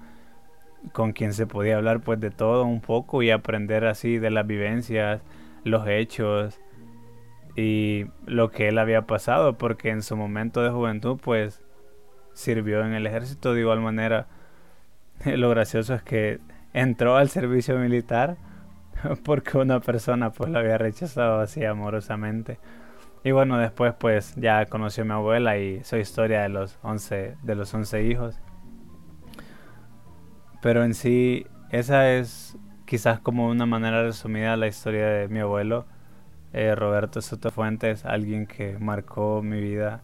con 0.90 1.12
quien 1.12 1.34
se 1.34 1.46
podía 1.46 1.76
hablar 1.76 2.00
pues 2.00 2.18
de 2.18 2.32
todo 2.32 2.64
un 2.64 2.80
poco 2.80 3.22
y 3.22 3.30
aprender 3.30 3.84
así 3.84 4.18
de 4.18 4.30
las 4.30 4.44
vivencias, 4.44 5.22
los 5.62 5.86
hechos 5.86 6.58
y 7.54 8.06
lo 8.26 8.50
que 8.50 8.66
él 8.66 8.78
había 8.78 9.02
pasado, 9.02 9.56
porque 9.56 9.90
en 9.90 10.02
su 10.02 10.16
momento 10.16 10.64
de 10.64 10.70
juventud 10.70 11.16
pues 11.22 11.62
sirvió 12.32 12.84
en 12.84 12.94
el 12.94 13.06
ejército 13.06 13.54
de 13.54 13.60
igual 13.60 13.80
manera. 13.80 14.26
Lo 15.24 15.48
gracioso 15.48 15.94
es 15.94 16.02
que 16.02 16.40
entró 16.72 17.16
al 17.16 17.28
servicio 17.28 17.78
militar 17.78 18.36
porque 19.24 19.58
una 19.58 19.78
persona 19.78 20.30
pues 20.30 20.50
lo 20.50 20.58
había 20.58 20.76
rechazado 20.76 21.38
así 21.38 21.64
amorosamente. 21.64 22.58
Y 23.24 23.30
bueno, 23.30 23.58
después 23.58 23.94
pues 23.98 24.34
ya 24.36 24.66
conoció 24.66 25.04
a 25.04 25.06
mi 25.06 25.12
abuela 25.12 25.56
y 25.56 25.84
su 25.84 25.96
historia 25.96 26.42
de 26.42 26.48
los 26.48 26.78
11, 26.82 27.36
de 27.42 27.54
los 27.54 27.72
11 27.72 28.04
hijos. 28.04 28.40
Pero 30.60 30.84
en 30.84 30.94
sí, 30.94 31.46
esa 31.70 32.10
es 32.10 32.56
quizás 32.84 33.20
como 33.20 33.48
una 33.48 33.66
manera 33.66 34.02
resumida 34.02 34.56
la 34.56 34.66
historia 34.66 35.06
de 35.06 35.28
mi 35.28 35.40
abuelo, 35.40 35.86
eh, 36.52 36.74
Roberto 36.74 37.22
Soto 37.22 37.50
Fuentes, 37.50 38.04
alguien 38.04 38.46
que 38.46 38.78
marcó 38.78 39.40
mi 39.42 39.60
vida. 39.60 40.02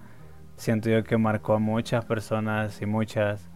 Siento 0.56 0.88
yo 0.90 1.04
que 1.04 1.18
marcó 1.18 1.54
a 1.54 1.58
muchas 1.58 2.04
personas 2.04 2.80
y 2.82 2.86
muchas, 2.86 3.50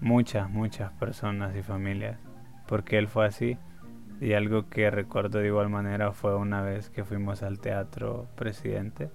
muchas, 0.00 0.50
muchas 0.50 0.92
personas 0.92 1.56
y 1.56 1.62
familias, 1.62 2.18
porque 2.66 2.98
él 2.98 3.08
fue 3.08 3.26
así. 3.26 3.58
Y 4.20 4.32
algo 4.32 4.68
que 4.68 4.90
recuerdo 4.90 5.38
de 5.38 5.46
igual 5.46 5.68
manera 5.68 6.12
fue 6.12 6.34
una 6.34 6.62
vez 6.62 6.90
que 6.90 7.04
fuimos 7.04 7.42
al 7.42 7.60
Teatro 7.60 8.26
Presidente. 8.34 9.10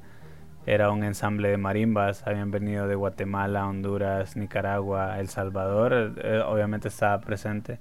Era 0.65 0.91
un 0.91 1.03
ensamble 1.03 1.49
de 1.49 1.57
marimbas, 1.57 2.25
habían 2.25 2.51
venido 2.51 2.87
de 2.87 2.95
Guatemala, 2.95 3.67
Honduras, 3.67 4.37
Nicaragua, 4.37 5.19
El 5.19 5.27
Salvador, 5.27 6.13
eh, 6.23 6.41
obviamente 6.45 6.87
estaba 6.87 7.19
presente. 7.19 7.79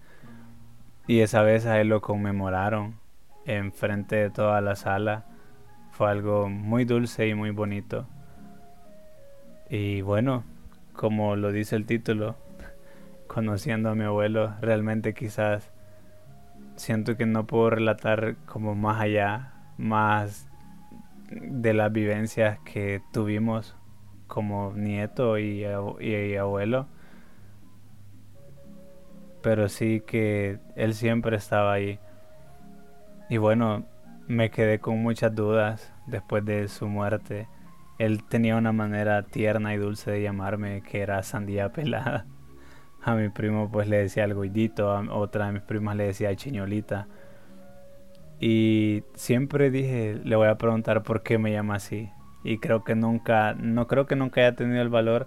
Y 1.06 1.20
esa 1.20 1.42
vez 1.42 1.66
a 1.66 1.80
él 1.80 1.88
lo 1.88 2.00
conmemoraron 2.00 2.96
enfrente 3.46 4.16
de 4.16 4.30
toda 4.30 4.60
la 4.60 4.74
sala. 4.74 5.24
Fue 5.92 6.10
algo 6.10 6.48
muy 6.48 6.84
dulce 6.84 7.28
y 7.28 7.34
muy 7.34 7.50
bonito. 7.50 8.06
Y 9.70 10.00
bueno, 10.02 10.44
como 10.92 11.36
lo 11.36 11.52
dice 11.52 11.76
el 11.76 11.86
título, 11.86 12.36
conociendo 13.28 13.90
a 13.90 13.94
mi 13.94 14.04
abuelo, 14.04 14.54
realmente 14.60 15.14
quizás 15.14 15.71
siento 16.76 17.16
que 17.16 17.26
no 17.26 17.46
puedo 17.46 17.70
relatar 17.70 18.36
como 18.46 18.74
más 18.74 19.00
allá, 19.00 19.52
más 19.78 20.48
de 21.30 21.74
las 21.74 21.92
vivencias 21.92 22.58
que 22.60 23.02
tuvimos 23.12 23.76
como 24.26 24.72
nieto 24.74 25.38
y, 25.38 25.64
abuelo. 25.64 26.86
pero 29.42 29.68
sí 29.68 30.02
que 30.06 30.58
él 30.76 30.94
siempre 30.94 31.36
estaba 31.36 31.72
ahí. 31.72 31.98
Y 33.28 33.38
bueno, 33.38 33.84
me 34.28 34.50
quedé 34.50 34.78
con 34.78 35.02
muchas 35.02 35.34
dudas 35.34 35.92
después 36.06 36.44
de 36.44 36.68
su 36.68 36.86
muerte. 36.88 37.48
Él 37.98 38.24
tenía 38.24 38.56
una 38.56 38.72
manera 38.72 39.22
tierna 39.22 39.74
y 39.74 39.78
dulce 39.78 40.10
de 40.10 40.22
llamarme 40.22 40.82
que 40.82 41.00
era 41.00 41.22
sandía 41.22 41.72
pelada. 41.72 42.26
A 43.04 43.14
mi 43.14 43.28
primo 43.30 43.70
pues 43.70 43.88
le 43.88 43.98
decía 43.98 44.24
el 44.24 44.34
goidito, 44.34 44.92
a 44.92 45.02
otra 45.12 45.46
de 45.46 45.52
mis 45.52 45.62
primas 45.62 45.96
le 45.96 46.04
decía 46.04 46.34
chiñolita. 46.36 47.08
Y 48.38 49.04
siempre 49.14 49.70
dije, 49.70 50.20
le 50.24 50.36
voy 50.36 50.48
a 50.48 50.58
preguntar 50.58 51.02
por 51.02 51.22
qué 51.22 51.38
me 51.38 51.52
llama 51.52 51.76
así. 51.76 52.10
Y 52.44 52.58
creo 52.58 52.84
que 52.84 52.94
nunca, 52.94 53.54
no 53.54 53.86
creo 53.86 54.06
que 54.06 54.16
nunca 54.16 54.40
haya 54.40 54.54
tenido 54.56 54.82
el 54.82 54.88
valor, 54.88 55.26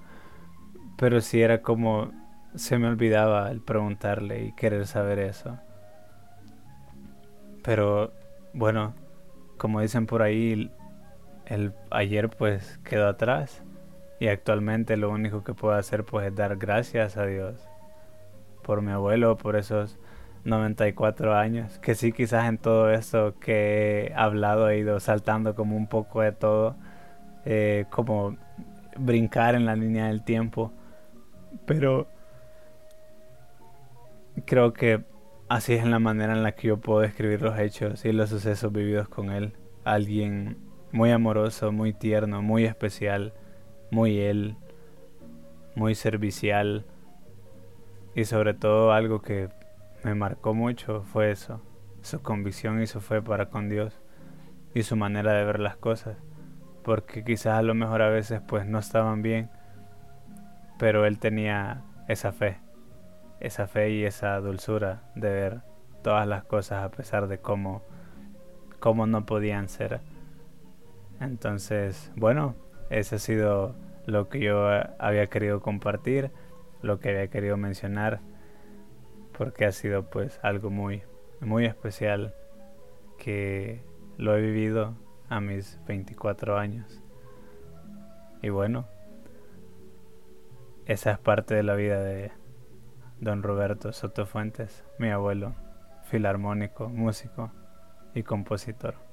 pero 0.98 1.22
sí 1.22 1.42
era 1.42 1.62
como 1.62 2.12
se 2.56 2.78
me 2.78 2.88
olvidaba 2.88 3.52
el 3.52 3.62
preguntarle 3.62 4.46
y 4.46 4.52
querer 4.54 4.88
saber 4.88 5.20
eso. 5.20 5.58
Pero 7.64 8.14
bueno, 8.54 8.94
como 9.58 9.82
dicen 9.82 10.06
por 10.06 10.22
ahí, 10.22 10.72
el 11.46 11.74
ayer 11.92 12.30
pues 12.30 12.80
quedó 12.84 13.08
atrás 13.08 13.64
y 14.20 14.28
actualmente 14.28 14.98
lo 14.98 15.10
único 15.10 15.44
que 15.44 15.54
puedo 15.54 15.76
hacer 15.76 16.04
pues 16.06 16.28
es 16.28 16.36
dar 16.36 16.58
gracias 16.58 17.18
a 17.18 17.26
Dios 17.26 17.68
por 18.64 18.82
mi 18.82 18.92
abuelo, 18.92 19.38
por 19.38 19.56
esos 19.56 20.00
94 20.46 21.36
años, 21.36 21.80
que 21.80 21.96
sí 21.96 22.12
quizás 22.12 22.48
en 22.48 22.58
todo 22.58 22.92
esto 22.92 23.36
que 23.40 24.08
he 24.08 24.14
hablado 24.16 24.70
he 24.70 24.80
ido 24.80 25.00
saltando 25.00 25.56
como 25.56 25.76
un 25.76 25.88
poco 25.88 26.22
de 26.22 26.32
todo, 26.32 26.76
eh, 27.46 27.86
como 27.90 28.38
brincar 28.98 29.56
en 29.56 29.66
la 29.66 29.76
línea 29.76 30.08
del 30.08 30.24
tiempo, 30.24 30.72
pero 31.66 32.08
creo 34.46 34.74
que 34.74 35.04
así 35.50 35.74
es 35.74 35.86
la 35.86 36.00
manera 36.00 36.34
en 36.34 36.44
la 36.44 36.54
que 36.54 36.68
yo 36.70 36.78
puedo 36.78 37.02
describir 37.02 37.42
los 37.42 37.58
hechos 37.60 38.06
y 38.06 38.12
los 38.12 38.30
sucesos 38.30 38.72
vividos 38.72 39.08
con 39.10 39.32
él, 39.32 39.54
alguien 39.84 40.58
muy 40.92 41.12
amoroso, 41.12 41.72
muy 41.72 41.94
tierno, 41.94 42.42
muy 42.42 42.66
especial, 42.66 43.34
muy 43.92 44.20
él, 44.20 44.58
muy 45.76 45.96
servicial. 45.96 46.86
Y 48.16 48.26
sobre 48.26 48.54
todo 48.54 48.92
algo 48.92 49.22
que 49.22 49.50
me 50.04 50.16
marcó 50.16 50.54
mucho 50.54 51.04
fue 51.04 51.32
eso, 51.32 51.62
su 52.02 52.22
convicción 52.22 52.82
y 52.82 52.88
su 52.88 53.02
fe 53.02 53.22
para 53.22 53.50
con 53.50 53.70
Dios. 53.70 54.00
Y 54.74 54.84
su 54.84 54.96
manera 54.96 55.34
de 55.34 55.46
ver 55.46 55.60
las 55.60 55.78
cosas, 55.78 56.18
porque 56.84 57.24
quizás 57.24 57.58
a 57.58 57.62
lo 57.62 57.74
mejor 57.74 58.02
a 58.02 58.10
veces 58.10 58.42
pues 58.46 58.66
no 58.66 58.80
estaban 58.80 59.22
bien, 59.22 59.50
pero 60.78 61.06
él 61.06 61.18
tenía 61.18 61.84
esa 62.08 62.34
fe, 62.34 62.60
esa 63.40 63.68
fe 63.68 63.92
y 63.92 64.04
esa 64.04 64.40
dulzura 64.42 65.04
de 65.16 65.30
ver 65.30 65.62
todas 66.04 66.28
las 66.28 66.44
cosas 66.44 66.84
a 66.84 66.92
pesar 66.92 67.28
de 67.28 67.40
cómo, 67.40 67.82
cómo 68.80 69.08
no 69.08 69.26
podían 69.26 69.70
ser. 69.70 70.02
Entonces, 71.20 72.12
bueno, 72.16 72.56
ese 72.90 73.16
ha 73.16 73.20
sido 73.20 73.76
lo 74.06 74.30
que 74.30 74.40
yo 74.40 74.68
había 75.00 75.28
querido 75.28 75.62
compartir, 75.62 76.32
lo 76.82 77.00
que 77.00 77.10
había 77.10 77.28
querido 77.28 77.58
mencionar 77.58 78.22
porque 79.38 79.66
ha 79.66 79.72
sido 79.72 80.10
pues 80.10 80.40
algo 80.44 80.70
muy, 80.70 81.04
muy 81.42 81.66
especial 81.66 82.34
que 83.18 83.84
lo 84.18 84.36
he 84.36 84.42
vivido 84.42 84.96
a 85.30 85.42
mis 85.42 85.80
24 85.88 86.58
años. 86.58 87.02
Y 88.42 88.50
bueno, 88.50 88.88
esa 90.86 91.12
es 91.12 91.20
parte 91.20 91.56
de 91.56 91.64
la 91.64 91.76
vida 91.76 92.02
de 92.02 92.32
don 93.20 93.44
Roberto 93.44 93.92
Soto 93.92 94.26
Fuentes, 94.26 94.86
mi 95.00 95.10
abuelo, 95.10 95.56
filarmónico, 96.04 96.90
músico 96.90 97.52
y 98.14 98.24
compositor. 98.24 99.05